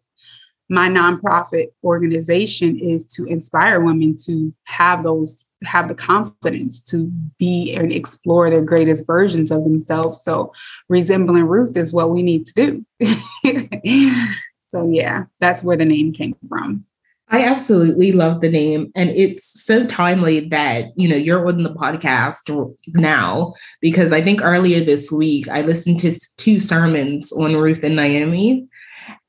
my 0.74 0.90
nonprofit 0.90 1.68
organization 1.84 2.80
is 2.80 3.06
to 3.06 3.26
inspire 3.26 3.80
women 3.80 4.16
to 4.16 4.52
have 4.64 5.04
those 5.04 5.46
have 5.64 5.88
the 5.88 5.96
confidence 5.96 6.82
to 6.84 7.06
be 7.38 7.74
and 7.76 7.92
explore 7.92 8.50
their 8.50 8.64
greatest 8.64 9.06
versions 9.06 9.52
of 9.52 9.64
themselves 9.64 10.24
so 10.24 10.52
resembling 10.90 11.44
ruth 11.46 11.78
is 11.78 11.94
what 11.94 12.10
we 12.10 12.24
need 12.24 12.44
to 12.46 12.54
do 12.56 12.86
so 14.66 14.90
yeah 14.90 15.26
that's 15.40 15.64
where 15.64 15.78
the 15.78 15.86
name 15.86 16.12
came 16.12 16.36
from 16.50 16.84
I 17.30 17.46
absolutely 17.46 18.12
love 18.12 18.42
the 18.42 18.50
name. 18.50 18.92
And 18.96 19.10
it's 19.10 19.64
so 19.64 19.88
timely 19.88 20.42
that, 20.50 20.90
you 20.96 21.08
know, 21.08 21.16
you're 21.16 21.48
on 21.48 21.64
the 21.64 21.74
podcast 21.74 22.76
now, 22.88 23.54
because 23.82 24.14
I 24.14 24.22
think 24.22 24.42
earlier 24.44 24.82
this 24.82 25.12
week 25.12 25.48
I 25.48 25.62
listened 25.62 25.98
to 26.02 26.12
two 26.38 26.60
sermons 26.60 27.32
on 27.32 27.56
Ruth 27.56 27.84
and 27.84 27.96
Naomi 27.96 28.68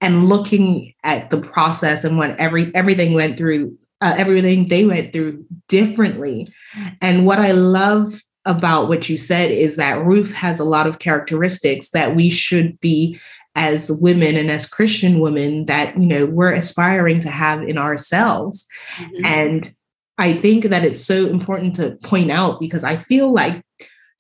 and 0.00 0.28
looking 0.28 0.92
at 1.02 1.30
the 1.30 1.40
process 1.40 2.04
and 2.04 2.18
what 2.18 2.38
every 2.38 2.74
everything 2.74 3.14
went 3.14 3.36
through, 3.36 3.76
uh, 4.00 4.14
everything 4.16 4.68
they 4.68 4.86
went 4.86 5.12
through 5.12 5.44
differently. 5.68 6.52
And 7.00 7.26
what 7.26 7.38
I 7.38 7.52
love 7.52 8.20
about 8.44 8.88
what 8.88 9.08
you 9.08 9.16
said 9.16 9.50
is 9.50 9.76
that 9.76 10.04
Ruth 10.04 10.32
has 10.34 10.60
a 10.60 10.64
lot 10.64 10.86
of 10.86 10.98
characteristics 10.98 11.90
that 11.90 12.14
we 12.14 12.28
should 12.30 12.78
be 12.80 13.18
as 13.56 13.90
women 14.00 14.36
and 14.36 14.50
as 14.50 14.66
Christian 14.66 15.20
women 15.20 15.66
that, 15.66 15.96
you 15.98 16.06
know, 16.06 16.26
we're 16.26 16.52
aspiring 16.52 17.20
to 17.20 17.30
have 17.30 17.62
in 17.62 17.78
ourselves. 17.78 18.66
Mm-hmm. 18.96 19.24
And 19.24 19.74
I 20.18 20.32
think 20.32 20.64
that 20.64 20.84
it's 20.84 21.04
so 21.04 21.26
important 21.26 21.74
to 21.76 21.96
point 22.02 22.30
out 22.30 22.60
because 22.60 22.84
I 22.84 22.96
feel 22.96 23.32
like 23.32 23.62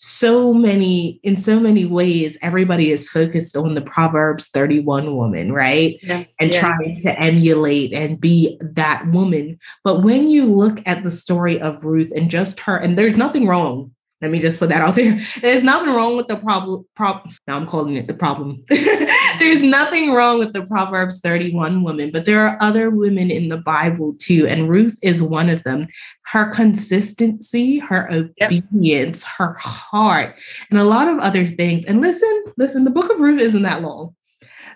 so 0.06 0.52
many 0.52 1.18
in 1.22 1.34
so 1.34 1.58
many 1.58 1.86
ways 1.86 2.36
everybody 2.42 2.90
is 2.90 3.08
focused 3.08 3.56
on 3.56 3.74
the 3.74 3.80
proverbs 3.80 4.48
31 4.48 5.16
woman 5.16 5.50
right 5.50 5.98
yeah, 6.02 6.24
and 6.38 6.52
yeah. 6.52 6.60
trying 6.60 6.94
to 6.94 7.18
emulate 7.18 7.90
and 7.94 8.20
be 8.20 8.58
that 8.60 9.06
woman 9.12 9.58
but 9.82 10.02
when 10.02 10.28
you 10.28 10.44
look 10.44 10.82
at 10.84 11.04
the 11.04 11.10
story 11.10 11.58
of 11.58 11.84
ruth 11.84 12.12
and 12.14 12.30
just 12.30 12.60
her 12.60 12.76
and 12.76 12.98
there's 12.98 13.16
nothing 13.16 13.46
wrong 13.46 13.90
let 14.20 14.30
me 14.30 14.38
just 14.38 14.58
put 14.58 14.70
that 14.70 14.80
out 14.80 14.94
there. 14.94 15.20
There's 15.42 15.62
nothing 15.62 15.92
wrong 15.92 16.16
with 16.16 16.28
the 16.28 16.36
problem. 16.38 16.86
Prop, 16.96 17.28
now 17.46 17.56
I'm 17.56 17.66
calling 17.66 17.94
it 17.94 18.08
the 18.08 18.14
problem. 18.14 18.64
There's 19.38 19.62
nothing 19.62 20.12
wrong 20.12 20.38
with 20.38 20.52
the 20.52 20.64
Proverbs 20.66 21.20
31 21.20 21.82
woman, 21.82 22.10
but 22.10 22.26
there 22.26 22.46
are 22.46 22.58
other 22.60 22.90
women 22.90 23.30
in 23.30 23.48
the 23.48 23.58
Bible 23.58 24.14
too. 24.18 24.46
And 24.46 24.68
Ruth 24.68 24.98
is 25.02 25.22
one 25.22 25.48
of 25.48 25.62
them. 25.64 25.86
Her 26.26 26.48
consistency, 26.50 27.78
her 27.78 28.10
obedience, 28.10 29.24
yep. 29.24 29.32
her 29.36 29.54
heart, 29.58 30.36
and 30.70 30.78
a 30.78 30.84
lot 30.84 31.08
of 31.08 31.18
other 31.18 31.46
things. 31.46 31.84
And 31.84 32.00
listen, 32.00 32.44
listen, 32.56 32.84
the 32.84 32.90
book 32.90 33.10
of 33.10 33.20
Ruth 33.20 33.40
isn't 33.40 33.62
that 33.62 33.82
long. 33.82 34.14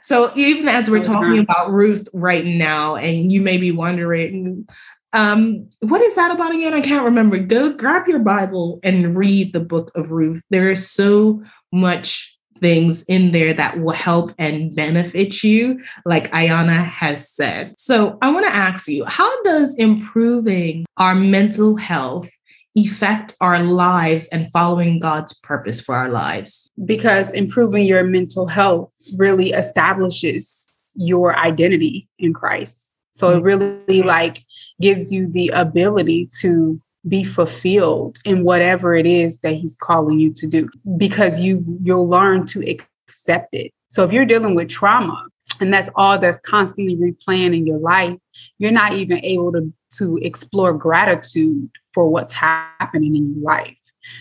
So 0.01 0.33
even 0.37 0.69
as 0.69 0.89
we're 0.89 1.03
talking 1.03 1.41
about 1.41 1.73
Ruth 1.73 2.09
right 2.15 2.45
now, 2.45 2.97
and 2.97 3.33
you 3.33 3.41
may 3.41 3.59
be 3.59 3.73
wondering, 3.73 4.67
um, 5.13 5.69
what 5.81 6.01
is 6.03 6.15
that 6.15 6.31
about 6.31 6.55
again? 6.55 6.75
I 6.75 6.81
can't 6.81 7.05
remember. 7.05 7.39
Go 7.39 7.73
grab 7.73 8.07
your 8.07 8.21
Bible 8.21 8.79
and 8.83 9.17
read 9.17 9.53
the 9.53 9.61
book 9.61 9.91
of 9.97 10.13
Ruth. 10.13 10.43
There 10.51 10.69
is 10.69 10.89
so 10.89 11.43
much 11.73 12.38
things 12.61 13.03
in 13.05 13.33
there 13.33 13.55
that 13.55 13.81
will 13.81 13.93
help 13.93 14.33
and 14.39 14.75
benefit 14.75 15.43
you, 15.43 15.81
like 16.05 16.31
Ayana 16.33 16.85
has 16.85 17.29
said. 17.29 17.75
So 17.79 18.19
I 18.23 18.31
want 18.31 18.47
to 18.47 18.55
ask 18.55 18.89
you, 18.89 19.05
how 19.05 19.43
does 19.43 19.77
improving 19.79 20.87
our 20.97 21.15
mental 21.15 21.77
health 21.77 22.31
affect 22.77 23.35
our 23.41 23.63
lives 23.63 24.29
and 24.29 24.51
following 24.53 24.99
God's 25.01 25.33
purpose 25.41 25.81
for 25.81 25.95
our 25.95 26.11
lives? 26.11 26.71
Because 26.85 27.33
improving 27.33 27.85
your 27.85 28.05
mental 28.05 28.47
health 28.47 28.93
really 29.17 29.53
establishes 29.53 30.69
your 30.95 31.37
identity 31.37 32.09
in 32.19 32.33
Christ. 32.33 32.93
So 33.13 33.31
it 33.31 33.43
really 33.43 34.03
like 34.03 34.45
gives 34.81 35.13
you 35.13 35.29
the 35.29 35.49
ability 35.49 36.29
to 36.41 36.81
be 37.07 37.25
fulfilled 37.25 38.19
in 38.25 38.45
whatever 38.45 38.95
it 38.95 39.07
is 39.07 39.39
that 39.41 39.55
he's 39.55 39.77
calling 39.77 40.19
you 40.19 40.33
to 40.35 40.47
do 40.47 40.69
because 40.97 41.41
you 41.41 41.65
you'll 41.81 42.09
learn 42.09 42.47
to 42.47 42.61
accept 42.69 43.55
it. 43.55 43.73
So 43.89 44.05
if 44.05 44.13
you're 44.13 44.25
dealing 44.25 44.55
with 44.55 44.69
trauma 44.69 45.27
and 45.61 45.73
that's 45.73 45.91
all 45.95 46.19
that's 46.19 46.41
constantly 46.41 46.97
replaying 46.97 47.57
in 47.57 47.67
your 47.67 47.79
life, 47.79 48.19
you're 48.59 48.73
not 48.73 48.95
even 48.95 49.25
able 49.25 49.53
to 49.53 49.73
to 49.97 50.19
explore 50.19 50.73
gratitude 50.73 51.71
for 51.93 52.09
what's 52.09 52.35
happening 52.35 53.15
in 53.15 53.35
your 53.35 53.45
life. 53.45 53.79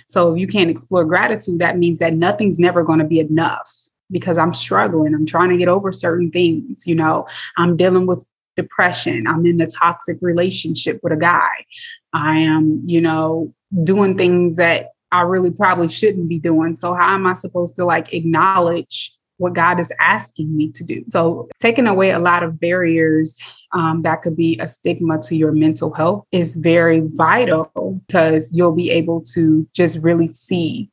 So 0.08 0.34
if 0.34 0.40
you 0.40 0.48
can't 0.48 0.70
explore 0.70 1.06
gratitude, 1.06 1.60
that 1.60 1.78
means 1.78 2.00
that 2.00 2.14
nothing's 2.14 2.60
never 2.60 2.84
going 2.84 3.00
to 3.00 3.06
be 3.06 3.20
enough 3.20 3.70
because 4.12 4.38
I'm 4.38 4.54
struggling. 4.54 5.14
I'm 5.14 5.26
trying 5.26 5.50
to 5.50 5.58
get 5.58 5.68
over 5.68 5.92
certain 5.92 6.32
things. 6.32 6.88
You 6.88 6.96
know, 6.96 7.28
I'm 7.58 7.76
dealing 7.76 8.06
with 8.06 8.24
depression. 8.56 9.28
I'm 9.28 9.46
in 9.46 9.62
a 9.62 9.68
toxic 9.68 10.18
relationship 10.22 11.00
with 11.04 11.14
a 11.14 11.18
guy. 11.18 11.66
I 12.18 12.40
am, 12.40 12.82
you 12.86 13.02
know, 13.02 13.54
doing 13.84 14.18
things 14.18 14.58
that 14.58 14.88
I 15.12 15.22
really 15.22 15.52
probably 15.52 15.90
shouldn't 15.90 16.28
be 16.28 16.40
doing. 16.40 16.74
So 16.74 16.94
how 16.94 17.16
am 17.16 17.28
I 17.28 17.34
supposed 17.34 17.76
to 17.78 17.86
like 17.86 18.14
acknowledge 18.14 19.14
what 19.38 19.54
God 19.54 19.80
is 19.80 19.92
asking 20.00 20.56
me 20.56 20.72
to 20.72 20.84
do? 20.84 21.04
So 21.10 21.48
taking 21.60 21.88
away 21.88 22.12
a 22.12 22.20
lot 22.20 22.44
of 22.44 22.60
barriers 22.60 23.40
um, 23.74 24.02
that 24.02 24.22
could 24.22 24.36
be 24.36 24.58
a 24.60 24.68
stigma 24.68 25.22
to 25.24 25.36
your 25.36 25.52
mental 25.52 25.94
health 25.94 26.26
is 26.32 26.56
very 26.56 27.02
vital 27.02 28.02
because 28.08 28.52
you'll 28.54 28.76
be 28.76 28.90
able 28.90 29.22
to 29.34 29.68
just 29.74 30.00
really 30.00 30.28
see 30.28 30.90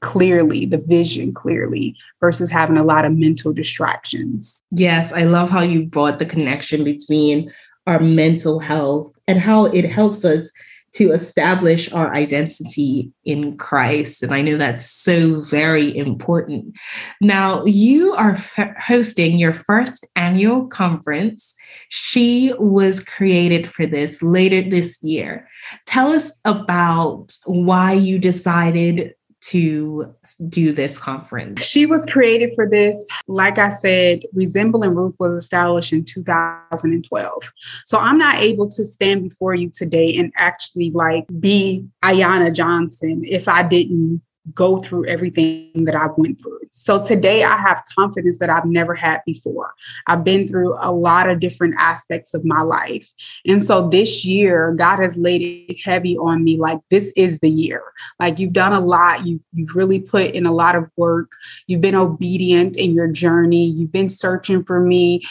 clearly, 0.00 0.66
the 0.66 0.78
vision 0.78 1.32
clearly, 1.32 1.96
versus 2.20 2.50
having 2.50 2.76
a 2.76 2.84
lot 2.84 3.04
of 3.04 3.16
mental 3.16 3.52
distractions. 3.52 4.62
Yes, 4.70 5.12
I 5.12 5.22
love 5.22 5.50
how 5.50 5.62
you 5.62 5.86
brought 5.86 6.18
the 6.18 6.26
connection 6.26 6.84
between 6.84 7.52
our 7.86 8.00
mental 8.00 8.58
health 8.58 9.12
and 9.26 9.38
how 9.38 9.66
it 9.66 9.84
helps 9.84 10.24
us 10.24 10.50
to 10.92 11.10
establish 11.10 11.90
our 11.92 12.14
identity 12.14 13.10
in 13.24 13.56
Christ. 13.56 14.22
And 14.22 14.32
I 14.32 14.42
know 14.42 14.58
that's 14.58 14.90
so 14.90 15.40
very 15.40 15.96
important. 15.96 16.76
Now, 17.20 17.64
you 17.64 18.12
are 18.12 18.32
f- 18.32 18.76
hosting 18.78 19.38
your 19.38 19.54
first 19.54 20.06
annual 20.16 20.66
conference. 20.66 21.54
She 21.88 22.52
was 22.58 23.00
created 23.00 23.66
for 23.66 23.86
this 23.86 24.22
later 24.22 24.68
this 24.68 25.02
year. 25.02 25.48
Tell 25.86 26.08
us 26.08 26.38
about 26.44 27.32
why 27.46 27.94
you 27.94 28.18
decided 28.18 29.14
to 29.42 30.14
do 30.48 30.72
this 30.72 30.98
conference? 30.98 31.64
She 31.64 31.86
was 31.86 32.06
created 32.06 32.52
for 32.54 32.68
this. 32.68 33.08
Like 33.26 33.58
I 33.58 33.68
said, 33.68 34.22
Resembling 34.32 34.94
Ruth 34.94 35.16
was 35.18 35.38
established 35.38 35.92
in 35.92 36.04
2012. 36.04 37.52
So 37.84 37.98
I'm 37.98 38.18
not 38.18 38.36
able 38.36 38.68
to 38.68 38.84
stand 38.84 39.22
before 39.24 39.54
you 39.54 39.70
today 39.70 40.16
and 40.16 40.32
actually 40.36 40.90
like 40.90 41.24
be 41.40 41.86
Ayana 42.02 42.54
Johnson 42.54 43.22
if 43.24 43.48
I 43.48 43.62
didn't 43.62 44.22
go 44.54 44.78
through 44.78 45.06
everything 45.06 45.84
that 45.84 45.94
I 45.94 46.08
went 46.16 46.40
through. 46.40 46.58
So 46.72 47.02
today 47.02 47.44
I 47.44 47.56
have 47.56 47.82
confidence 47.96 48.38
that 48.38 48.50
I've 48.50 48.64
never 48.64 48.94
had 48.94 49.20
before. 49.24 49.74
I've 50.06 50.24
been 50.24 50.48
through 50.48 50.76
a 50.80 50.90
lot 50.90 51.28
of 51.28 51.38
different 51.38 51.74
aspects 51.78 52.34
of 52.34 52.44
my 52.44 52.62
life. 52.62 53.08
And 53.46 53.62
so 53.62 53.88
this 53.88 54.24
year, 54.24 54.72
God 54.72 54.98
has 54.98 55.16
laid 55.16 55.42
it 55.68 55.76
heavy 55.84 56.16
on 56.16 56.42
me 56.42 56.58
like 56.58 56.80
this 56.90 57.12
is 57.16 57.38
the 57.38 57.50
year. 57.50 57.82
Like 58.18 58.38
you've 58.38 58.52
done 58.52 58.72
a 58.72 58.80
lot, 58.80 59.24
you 59.26 59.40
you've 59.52 59.76
really 59.76 60.00
put 60.00 60.32
in 60.32 60.46
a 60.46 60.52
lot 60.52 60.74
of 60.74 60.90
work. 60.96 61.30
You've 61.66 61.80
been 61.80 61.94
obedient 61.94 62.76
in 62.76 62.94
your 62.94 63.08
journey. 63.08 63.66
You've 63.66 63.92
been 63.92 64.08
searching 64.08 64.64
for 64.64 64.80
me 64.80 65.22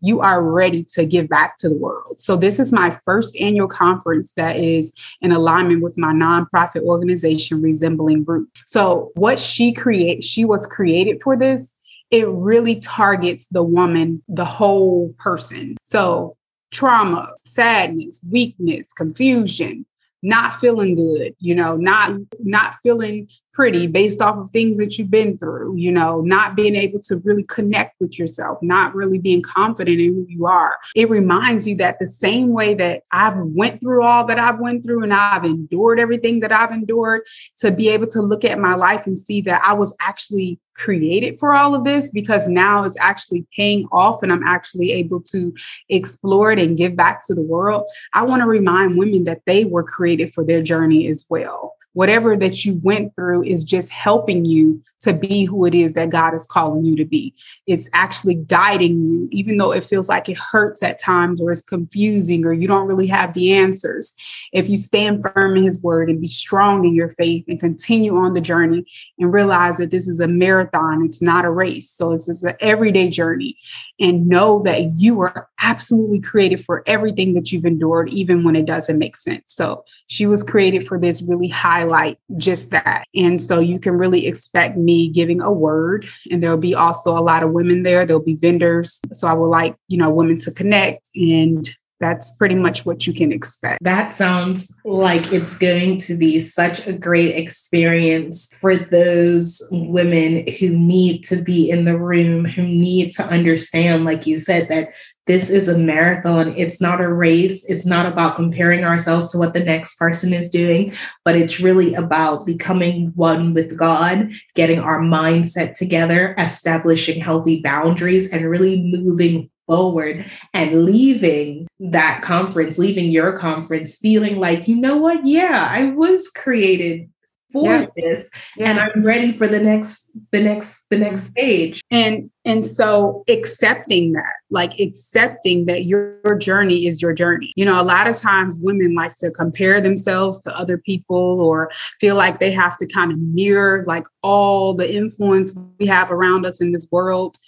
you 0.00 0.20
are 0.20 0.42
ready 0.42 0.84
to 0.94 1.04
give 1.04 1.28
back 1.28 1.56
to 1.58 1.68
the 1.68 1.76
world. 1.76 2.20
So, 2.20 2.36
this 2.36 2.58
is 2.58 2.72
my 2.72 2.90
first 3.04 3.36
annual 3.40 3.68
conference 3.68 4.32
that 4.34 4.56
is 4.56 4.94
in 5.20 5.32
alignment 5.32 5.82
with 5.82 5.98
my 5.98 6.12
nonprofit 6.12 6.82
organization, 6.82 7.62
Resembling 7.62 8.24
Ruth. 8.24 8.48
So, 8.66 9.10
what 9.14 9.38
she 9.38 9.72
create, 9.72 10.22
she 10.22 10.44
was 10.44 10.66
created 10.66 11.22
for 11.22 11.36
this 11.36 11.74
it 12.10 12.26
really 12.28 12.76
targets 12.80 13.48
the 13.48 13.62
woman, 13.62 14.22
the 14.28 14.44
whole 14.44 15.14
person. 15.18 15.76
So, 15.82 16.36
trauma, 16.70 17.32
sadness, 17.44 18.24
weakness, 18.30 18.92
confusion, 18.92 19.84
not 20.22 20.54
feeling 20.54 20.96
good, 20.96 21.34
you 21.38 21.54
know, 21.54 21.76
not 21.76 22.16
not 22.40 22.74
feeling 22.82 23.28
pretty 23.58 23.88
based 23.88 24.22
off 24.22 24.36
of 24.38 24.48
things 24.50 24.78
that 24.78 24.96
you've 24.96 25.10
been 25.10 25.36
through, 25.36 25.76
you 25.76 25.90
know, 25.90 26.20
not 26.20 26.54
being 26.54 26.76
able 26.76 27.00
to 27.00 27.16
really 27.24 27.42
connect 27.42 27.96
with 27.98 28.16
yourself, 28.16 28.56
not 28.62 28.94
really 28.94 29.18
being 29.18 29.42
confident 29.42 29.98
in 29.98 30.14
who 30.14 30.24
you 30.28 30.46
are. 30.46 30.78
It 30.94 31.10
reminds 31.10 31.66
you 31.66 31.74
that 31.78 31.98
the 31.98 32.06
same 32.06 32.50
way 32.50 32.74
that 32.74 33.02
I've 33.10 33.36
went 33.36 33.80
through 33.80 34.04
all 34.04 34.24
that 34.26 34.38
I've 34.38 34.60
went 34.60 34.84
through 34.84 35.02
and 35.02 35.12
I've 35.12 35.44
endured 35.44 35.98
everything 35.98 36.38
that 36.38 36.52
I've 36.52 36.70
endured 36.70 37.22
to 37.56 37.72
be 37.72 37.88
able 37.88 38.06
to 38.06 38.22
look 38.22 38.44
at 38.44 38.60
my 38.60 38.76
life 38.76 39.08
and 39.08 39.18
see 39.18 39.40
that 39.40 39.60
I 39.64 39.72
was 39.72 39.92
actually 39.98 40.60
created 40.76 41.40
for 41.40 41.52
all 41.52 41.74
of 41.74 41.82
this 41.82 42.12
because 42.12 42.46
now 42.46 42.84
it's 42.84 42.96
actually 43.00 43.44
paying 43.56 43.88
off 43.90 44.22
and 44.22 44.32
I'm 44.32 44.44
actually 44.44 44.92
able 44.92 45.20
to 45.32 45.52
explore 45.88 46.52
it 46.52 46.60
and 46.60 46.76
give 46.76 46.94
back 46.94 47.26
to 47.26 47.34
the 47.34 47.42
world. 47.42 47.86
I 48.14 48.22
want 48.22 48.42
to 48.42 48.46
remind 48.46 48.96
women 48.96 49.24
that 49.24 49.42
they 49.46 49.64
were 49.64 49.82
created 49.82 50.32
for 50.32 50.44
their 50.44 50.62
journey 50.62 51.08
as 51.08 51.24
well 51.28 51.74
whatever 51.92 52.36
that 52.36 52.64
you 52.64 52.80
went 52.82 53.14
through 53.16 53.42
is 53.42 53.64
just 53.64 53.90
helping 53.90 54.44
you 54.44 54.80
to 55.00 55.12
be 55.12 55.44
who 55.44 55.64
it 55.64 55.74
is 55.74 55.92
that 55.92 56.10
God 56.10 56.34
is 56.34 56.46
calling 56.46 56.84
you 56.84 56.96
to 56.96 57.04
be. 57.04 57.34
It's 57.66 57.88
actually 57.92 58.34
guiding 58.34 59.04
you, 59.04 59.28
even 59.30 59.56
though 59.56 59.72
it 59.72 59.84
feels 59.84 60.08
like 60.08 60.28
it 60.28 60.38
hurts 60.38 60.82
at 60.82 60.98
times 60.98 61.40
or 61.40 61.50
it's 61.50 61.62
confusing 61.62 62.44
or 62.44 62.52
you 62.52 62.66
don't 62.66 62.88
really 62.88 63.06
have 63.06 63.34
the 63.34 63.52
answers. 63.52 64.16
If 64.52 64.68
you 64.68 64.76
stand 64.76 65.22
firm 65.22 65.56
in 65.56 65.64
His 65.64 65.82
word 65.82 66.10
and 66.10 66.20
be 66.20 66.26
strong 66.26 66.84
in 66.84 66.94
your 66.94 67.10
faith 67.10 67.44
and 67.46 67.60
continue 67.60 68.16
on 68.16 68.34
the 68.34 68.40
journey 68.40 68.84
and 69.18 69.32
realize 69.32 69.76
that 69.76 69.90
this 69.90 70.08
is 70.08 70.18
a 70.18 70.28
marathon, 70.28 71.04
it's 71.04 71.22
not 71.22 71.44
a 71.44 71.50
race. 71.50 71.88
So 71.88 72.12
this 72.12 72.28
is 72.28 72.42
an 72.42 72.56
everyday 72.60 73.08
journey. 73.08 73.56
And 74.00 74.28
know 74.28 74.62
that 74.62 74.92
you 74.96 75.20
are 75.20 75.48
absolutely 75.60 76.20
created 76.20 76.64
for 76.64 76.82
everything 76.86 77.34
that 77.34 77.52
you've 77.52 77.64
endured, 77.64 78.08
even 78.10 78.44
when 78.44 78.56
it 78.56 78.66
doesn't 78.66 78.98
make 78.98 79.16
sense. 79.16 79.54
So 79.54 79.84
she 80.08 80.26
was 80.26 80.44
created 80.44 80.86
for 80.86 80.98
this 80.98 81.22
really 81.22 81.48
highlight 81.78 82.18
just 82.36 82.70
that. 82.70 83.06
And 83.14 83.40
so 83.40 83.60
you 83.60 83.78
can 83.78 83.96
really 83.96 84.26
expect 84.26 84.76
me 84.76 85.08
giving 85.08 85.40
a 85.40 85.52
word 85.52 86.06
and 86.30 86.42
there'll 86.42 86.56
be 86.56 86.74
also 86.74 87.16
a 87.16 87.20
lot 87.20 87.42
of 87.42 87.52
women 87.52 87.82
there 87.82 88.04
there'll 88.04 88.22
be 88.22 88.34
vendors 88.34 89.00
so 89.12 89.28
i 89.28 89.32
would 89.32 89.46
like 89.46 89.74
you 89.88 89.98
know 89.98 90.10
women 90.10 90.38
to 90.38 90.50
connect 90.50 91.08
and 91.14 91.68
that's 92.00 92.36
pretty 92.36 92.54
much 92.54 92.86
what 92.86 93.08
you 93.08 93.12
can 93.12 93.32
expect. 93.32 93.82
That 93.82 94.14
sounds 94.14 94.72
like 94.84 95.32
it's 95.32 95.58
going 95.58 95.98
to 95.98 96.14
be 96.14 96.38
such 96.38 96.86
a 96.86 96.92
great 96.92 97.34
experience 97.34 98.54
for 98.54 98.76
those 98.76 99.60
women 99.72 100.46
who 100.60 100.68
need 100.68 101.24
to 101.24 101.42
be 101.42 101.68
in 101.68 101.86
the 101.86 101.98
room, 101.98 102.44
who 102.44 102.62
need 102.62 103.10
to 103.14 103.24
understand, 103.24 104.04
like 104.04 104.28
you 104.28 104.38
said, 104.38 104.68
that 104.68 104.90
this 105.28 105.50
is 105.50 105.68
a 105.68 105.78
marathon. 105.78 106.54
It's 106.56 106.80
not 106.80 107.02
a 107.02 107.12
race. 107.12 107.64
It's 107.66 107.84
not 107.84 108.06
about 108.06 108.34
comparing 108.34 108.82
ourselves 108.82 109.30
to 109.30 109.38
what 109.38 109.52
the 109.52 109.62
next 109.62 109.96
person 109.96 110.32
is 110.32 110.48
doing, 110.48 110.94
but 111.24 111.36
it's 111.36 111.60
really 111.60 111.94
about 111.94 112.46
becoming 112.46 113.12
one 113.14 113.52
with 113.52 113.76
God, 113.76 114.32
getting 114.54 114.80
our 114.80 115.00
mindset 115.00 115.74
together, 115.74 116.34
establishing 116.38 117.20
healthy 117.20 117.60
boundaries, 117.60 118.32
and 118.32 118.48
really 118.48 118.82
moving 118.82 119.50
forward 119.66 120.24
and 120.54 120.84
leaving 120.84 121.68
that 121.78 122.22
conference, 122.22 122.78
leaving 122.78 123.10
your 123.10 123.36
conference, 123.36 123.96
feeling 123.98 124.38
like, 124.38 124.66
you 124.66 124.76
know 124.76 124.96
what? 124.96 125.26
Yeah, 125.26 125.68
I 125.70 125.90
was 125.90 126.28
created 126.28 127.10
for 127.52 127.66
yeah. 127.66 127.86
this 127.96 128.30
yeah. 128.56 128.70
and 128.70 128.78
i'm 128.78 129.02
ready 129.02 129.32
for 129.32 129.48
the 129.48 129.58
next 129.58 130.10
the 130.32 130.40
next 130.40 130.84
the 130.90 130.98
next 130.98 131.22
stage 131.22 131.82
and 131.90 132.30
and 132.44 132.66
so 132.66 133.24
accepting 133.28 134.12
that 134.12 134.32
like 134.50 134.78
accepting 134.78 135.66
that 135.66 135.84
your, 135.84 136.18
your 136.24 136.36
journey 136.36 136.86
is 136.86 137.00
your 137.00 137.12
journey 137.12 137.52
you 137.56 137.64
know 137.64 137.80
a 137.80 137.84
lot 137.84 138.06
of 138.06 138.16
times 138.16 138.58
women 138.60 138.94
like 138.94 139.14
to 139.14 139.30
compare 139.30 139.80
themselves 139.80 140.40
to 140.40 140.56
other 140.56 140.76
people 140.76 141.40
or 141.40 141.70
feel 142.00 142.16
like 142.16 142.38
they 142.38 142.50
have 142.50 142.76
to 142.78 142.86
kind 142.86 143.12
of 143.12 143.18
mirror 143.18 143.82
like 143.86 144.04
all 144.22 144.74
the 144.74 144.94
influence 144.94 145.54
we 145.78 145.86
have 145.86 146.10
around 146.10 146.44
us 146.44 146.60
in 146.60 146.72
this 146.72 146.86
world 146.90 147.38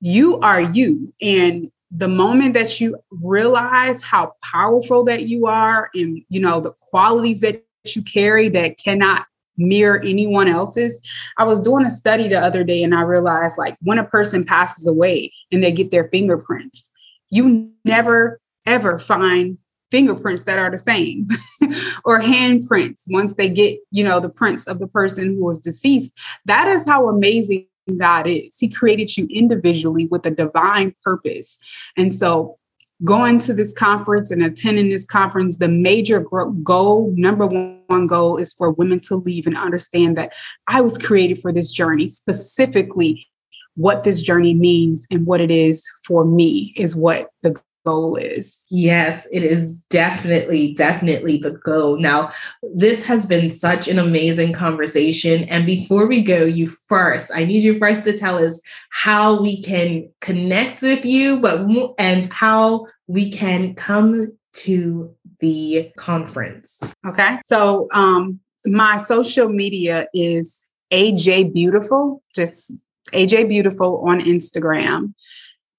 you 0.00 0.38
are 0.40 0.60
you 0.60 1.08
and 1.22 1.70
the 1.92 2.08
moment 2.08 2.54
that 2.54 2.80
you 2.80 2.96
realize 3.10 4.02
how 4.02 4.34
powerful 4.42 5.04
that 5.04 5.22
you 5.22 5.46
are 5.46 5.88
and 5.94 6.22
you 6.28 6.40
know 6.40 6.60
the 6.60 6.72
qualities 6.90 7.40
that 7.40 7.64
you 7.94 8.02
carry 8.02 8.48
that 8.48 8.78
cannot 8.78 9.26
mirror 9.56 10.00
anyone 10.04 10.48
else's. 10.48 11.00
I 11.38 11.44
was 11.44 11.60
doing 11.60 11.84
a 11.84 11.90
study 11.90 12.28
the 12.28 12.40
other 12.40 12.64
day 12.64 12.82
and 12.82 12.94
I 12.94 13.02
realized 13.02 13.58
like 13.58 13.76
when 13.82 13.98
a 13.98 14.04
person 14.04 14.44
passes 14.44 14.86
away 14.86 15.32
and 15.52 15.62
they 15.62 15.72
get 15.72 15.90
their 15.90 16.08
fingerprints, 16.08 16.90
you 17.30 17.70
never 17.84 18.40
ever 18.66 18.98
find 18.98 19.58
fingerprints 19.90 20.44
that 20.44 20.58
are 20.58 20.70
the 20.70 20.78
same 20.78 21.28
or 22.04 22.20
handprints 22.20 23.04
once 23.08 23.34
they 23.34 23.48
get, 23.48 23.78
you 23.90 24.02
know, 24.02 24.18
the 24.18 24.28
prints 24.28 24.66
of 24.66 24.78
the 24.78 24.88
person 24.88 25.36
who 25.36 25.44
was 25.44 25.58
deceased. 25.58 26.12
That 26.44 26.66
is 26.66 26.86
how 26.86 27.08
amazing 27.08 27.66
God 27.96 28.26
is. 28.26 28.58
He 28.58 28.68
created 28.68 29.16
you 29.16 29.28
individually 29.30 30.06
with 30.10 30.26
a 30.26 30.30
divine 30.30 30.94
purpose. 31.04 31.58
And 31.96 32.12
so 32.12 32.58
going 33.04 33.38
to 33.40 33.52
this 33.52 33.72
conference 33.72 34.30
and 34.30 34.42
attending 34.42 34.88
this 34.88 35.06
conference, 35.06 35.58
the 35.58 35.68
major 35.68 36.20
goal, 36.62 37.12
number 37.16 37.46
one 37.46 38.06
goal, 38.06 38.38
is 38.38 38.52
for 38.52 38.70
women 38.72 39.00
to 39.00 39.16
leave 39.16 39.46
and 39.46 39.56
understand 39.56 40.16
that 40.16 40.32
I 40.68 40.80
was 40.80 40.96
created 40.96 41.40
for 41.40 41.52
this 41.52 41.70
journey, 41.70 42.08
specifically 42.08 43.26
what 43.74 44.04
this 44.04 44.22
journey 44.22 44.54
means 44.54 45.06
and 45.10 45.26
what 45.26 45.40
it 45.40 45.50
is 45.50 45.86
for 46.04 46.24
me 46.24 46.72
is 46.76 46.96
what 46.96 47.28
the 47.42 47.54
goal 47.86 48.16
is. 48.16 48.66
Yes, 48.70 49.26
it 49.32 49.42
is 49.42 49.78
definitely, 49.90 50.74
definitely 50.74 51.38
the 51.38 51.52
goal. 51.52 51.98
Now, 51.98 52.30
this 52.74 53.04
has 53.04 53.24
been 53.24 53.50
such 53.52 53.88
an 53.88 53.98
amazing 53.98 54.52
conversation. 54.52 55.44
And 55.44 55.64
before 55.66 56.06
we 56.06 56.22
go, 56.22 56.44
you 56.44 56.68
first, 56.88 57.30
I 57.34 57.44
need 57.44 57.62
you 57.62 57.78
first 57.78 58.04
to 58.04 58.16
tell 58.16 58.38
us 58.38 58.60
how 58.90 59.40
we 59.40 59.62
can 59.62 60.08
connect 60.20 60.82
with 60.82 61.04
you, 61.04 61.40
but 61.40 61.66
and 61.98 62.26
how 62.32 62.86
we 63.06 63.30
can 63.30 63.74
come 63.74 64.36
to 64.52 65.14
the 65.40 65.90
conference. 65.96 66.82
Okay. 67.06 67.38
So 67.44 67.88
um 67.92 68.40
my 68.64 68.96
social 68.96 69.48
media 69.48 70.08
is 70.12 70.66
AJ 70.92 71.52
Beautiful, 71.52 72.22
just 72.34 72.72
AJ 73.12 73.48
Beautiful 73.48 74.02
on 74.06 74.20
Instagram. 74.20 75.14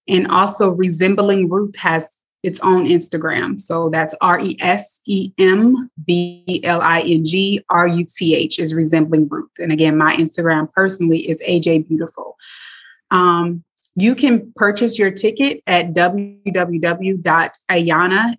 And 0.07 0.27
also, 0.27 0.69
Resembling 0.69 1.49
Ruth 1.49 1.75
has 1.77 2.17
its 2.43 2.59
own 2.61 2.87
Instagram. 2.87 3.59
So 3.59 3.89
that's 3.89 4.15
R 4.21 4.39
E 4.39 4.55
S 4.59 5.01
E 5.05 5.31
M 5.37 5.89
B 6.05 6.61
L 6.63 6.81
I 6.81 7.01
N 7.01 7.25
G 7.25 7.61
R 7.69 7.87
U 7.87 8.05
T 8.05 8.35
H 8.35 8.59
is 8.59 8.73
Resembling 8.73 9.27
Ruth. 9.27 9.51
And 9.59 9.71
again, 9.71 9.97
my 9.97 10.15
Instagram 10.15 10.71
personally 10.71 11.29
is 11.29 11.41
AJ 11.41 11.87
Beautiful. 11.87 12.37
Um, 13.11 13.63
you 13.95 14.13
can 14.13 14.53
purchase 14.55 14.99
your 14.99 15.09
ticket 15.09 15.61
at 15.65 15.93
www.ayana, 15.93 16.45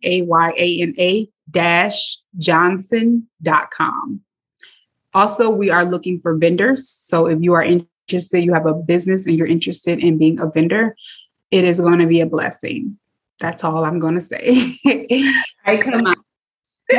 A-Y-A-N-A 0.05 1.29
dash 1.51 2.19
johnson.com. 2.37 4.21
Also, 5.15 5.51
we 5.51 5.71
are 5.71 5.85
looking 5.85 6.21
for 6.21 6.37
vendors. 6.37 6.89
So 6.89 7.27
if 7.27 7.41
you 7.41 7.55
are 7.55 7.65
interested, 7.65 8.41
you 8.41 8.55
have 8.55 8.67
a 8.67 8.75
business 8.75 9.27
and 9.27 9.37
you're 9.37 9.49
interested 9.49 9.99
in 9.99 10.17
being 10.17 10.39
a 10.39 10.47
vendor, 10.49 10.95
it 11.51 11.65
is 11.65 11.81
going 11.81 11.99
to 11.99 12.07
be 12.07 12.21
a 12.21 12.27
blessing. 12.27 12.99
That's 13.41 13.65
all 13.65 13.85
I'm 13.85 13.99
going 13.99 14.17
to 14.17 14.21
say. 14.21 14.79
I 15.65 15.77
come. 15.77 16.15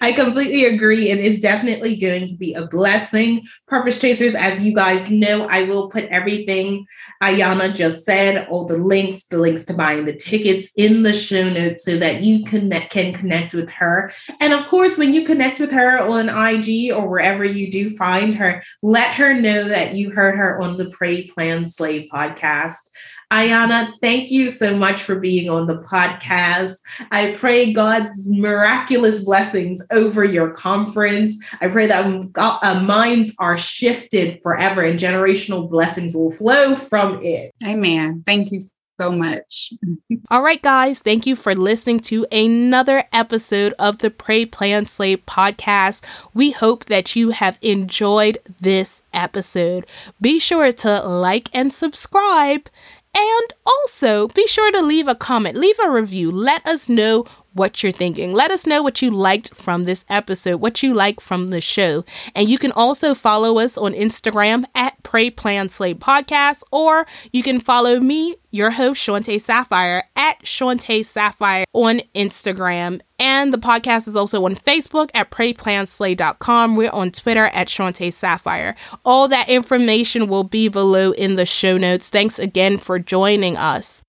I 0.00 0.12
completely 0.14 0.66
agree. 0.66 1.10
It 1.10 1.18
is 1.18 1.40
definitely 1.40 1.96
going 1.96 2.28
to 2.28 2.36
be 2.36 2.54
a 2.54 2.66
blessing. 2.66 3.42
Purpose 3.66 3.98
Chasers, 3.98 4.36
as 4.36 4.62
you 4.62 4.72
guys 4.72 5.10
know, 5.10 5.46
I 5.50 5.64
will 5.64 5.90
put 5.90 6.04
everything 6.04 6.86
Ayana 7.20 7.74
just 7.74 8.04
said, 8.04 8.46
all 8.48 8.66
the 8.66 8.78
links, 8.78 9.24
the 9.24 9.38
links 9.38 9.64
to 9.64 9.74
buying 9.74 10.04
the 10.04 10.14
tickets 10.14 10.70
in 10.76 11.02
the 11.02 11.12
show 11.12 11.50
notes 11.50 11.84
so 11.84 11.96
that 11.96 12.22
you 12.22 12.44
connect, 12.44 12.92
can 12.92 13.12
connect 13.12 13.52
with 13.52 13.68
her. 13.70 14.12
And 14.38 14.52
of 14.52 14.68
course, 14.68 14.96
when 14.96 15.12
you 15.12 15.24
connect 15.24 15.58
with 15.58 15.72
her 15.72 15.98
on 15.98 16.28
IG 16.28 16.92
or 16.92 17.08
wherever 17.08 17.44
you 17.44 17.68
do 17.68 17.90
find 17.96 18.32
her, 18.36 18.62
let 18.80 19.12
her 19.14 19.34
know 19.34 19.64
that 19.64 19.96
you 19.96 20.10
heard 20.10 20.36
her 20.36 20.60
on 20.62 20.76
the 20.76 20.88
Pray 20.90 21.26
Plan 21.26 21.66
Slay 21.66 22.06
podcast. 22.06 22.90
Ayana, 23.32 23.92
thank 24.02 24.30
you 24.30 24.50
so 24.50 24.76
much 24.76 25.02
for 25.02 25.14
being 25.14 25.48
on 25.48 25.66
the 25.66 25.78
podcast. 25.78 26.78
I 27.12 27.32
pray 27.32 27.72
God's 27.72 28.28
miraculous 28.28 29.24
blessings 29.24 29.80
over 29.92 30.24
your 30.24 30.50
conference. 30.50 31.38
I 31.60 31.68
pray 31.68 31.86
that 31.86 32.32
God, 32.32 32.58
uh, 32.62 32.80
minds 32.80 33.34
are 33.38 33.56
shifted 33.56 34.40
forever 34.42 34.82
and 34.82 34.98
generational 34.98 35.70
blessings 35.70 36.16
will 36.16 36.32
flow 36.32 36.74
from 36.74 37.20
it. 37.22 37.52
Amen. 37.64 38.24
Thank 38.26 38.50
you 38.50 38.60
so 39.00 39.10
much. 39.10 39.72
All 40.30 40.42
right, 40.42 40.60
guys, 40.60 40.98
thank 40.98 41.24
you 41.24 41.34
for 41.34 41.54
listening 41.54 42.00
to 42.00 42.26
another 42.30 43.04
episode 43.12 43.72
of 43.78 43.98
the 43.98 44.10
Pray 44.10 44.44
Plan 44.44 44.84
Slay 44.84 45.16
podcast. 45.16 46.02
We 46.34 46.50
hope 46.50 46.84
that 46.86 47.16
you 47.16 47.30
have 47.30 47.58
enjoyed 47.62 48.38
this 48.60 49.02
episode. 49.14 49.86
Be 50.20 50.38
sure 50.38 50.70
to 50.72 51.00
like 51.02 51.48
and 51.54 51.72
subscribe. 51.72 52.68
And 53.14 53.52
also 53.66 54.28
be 54.28 54.46
sure 54.46 54.70
to 54.72 54.82
leave 54.82 55.08
a 55.08 55.14
comment, 55.14 55.56
leave 55.56 55.78
a 55.82 55.90
review. 55.90 56.30
Let 56.30 56.66
us 56.66 56.88
know 56.88 57.26
what 57.52 57.82
you're 57.82 57.92
thinking. 57.92 58.32
Let 58.32 58.50
us 58.50 58.66
know 58.66 58.82
what 58.82 59.02
you 59.02 59.10
liked 59.10 59.54
from 59.54 59.84
this 59.84 60.04
episode, 60.08 60.60
what 60.60 60.82
you 60.82 60.94
like 60.94 61.20
from 61.20 61.48
the 61.48 61.60
show. 61.60 62.04
And 62.34 62.48
you 62.48 62.58
can 62.58 62.72
also 62.72 63.14
follow 63.14 63.58
us 63.58 63.76
on 63.76 63.92
Instagram 63.92 64.64
at 64.74 65.02
Pray 65.02 65.30
Plan 65.30 65.68
Slay 65.68 65.94
Podcast, 65.94 66.62
or 66.70 67.06
you 67.32 67.42
can 67.42 67.60
follow 67.60 68.00
me, 68.00 68.36
your 68.50 68.72
host, 68.72 69.00
Shante 69.00 69.40
Sapphire, 69.40 70.04
at 70.16 70.40
Shante 70.42 71.04
Sapphire 71.04 71.64
on 71.72 72.00
Instagram. 72.14 73.00
And 73.18 73.52
the 73.52 73.58
podcast 73.58 74.08
is 74.08 74.16
also 74.16 74.44
on 74.44 74.54
Facebook 74.54 75.10
at 75.14 75.30
PrayPlanSlay.com. 75.30 76.76
We're 76.76 76.90
on 76.90 77.10
Twitter 77.10 77.46
at 77.46 77.68
Shante 77.68 78.12
Sapphire. 78.12 78.74
All 79.04 79.28
that 79.28 79.48
information 79.48 80.26
will 80.26 80.44
be 80.44 80.68
below 80.68 81.12
in 81.12 81.36
the 81.36 81.46
show 81.46 81.76
notes. 81.76 82.08
Thanks 82.08 82.38
again 82.38 82.78
for 82.78 82.98
joining 82.98 83.56
us. 83.56 84.02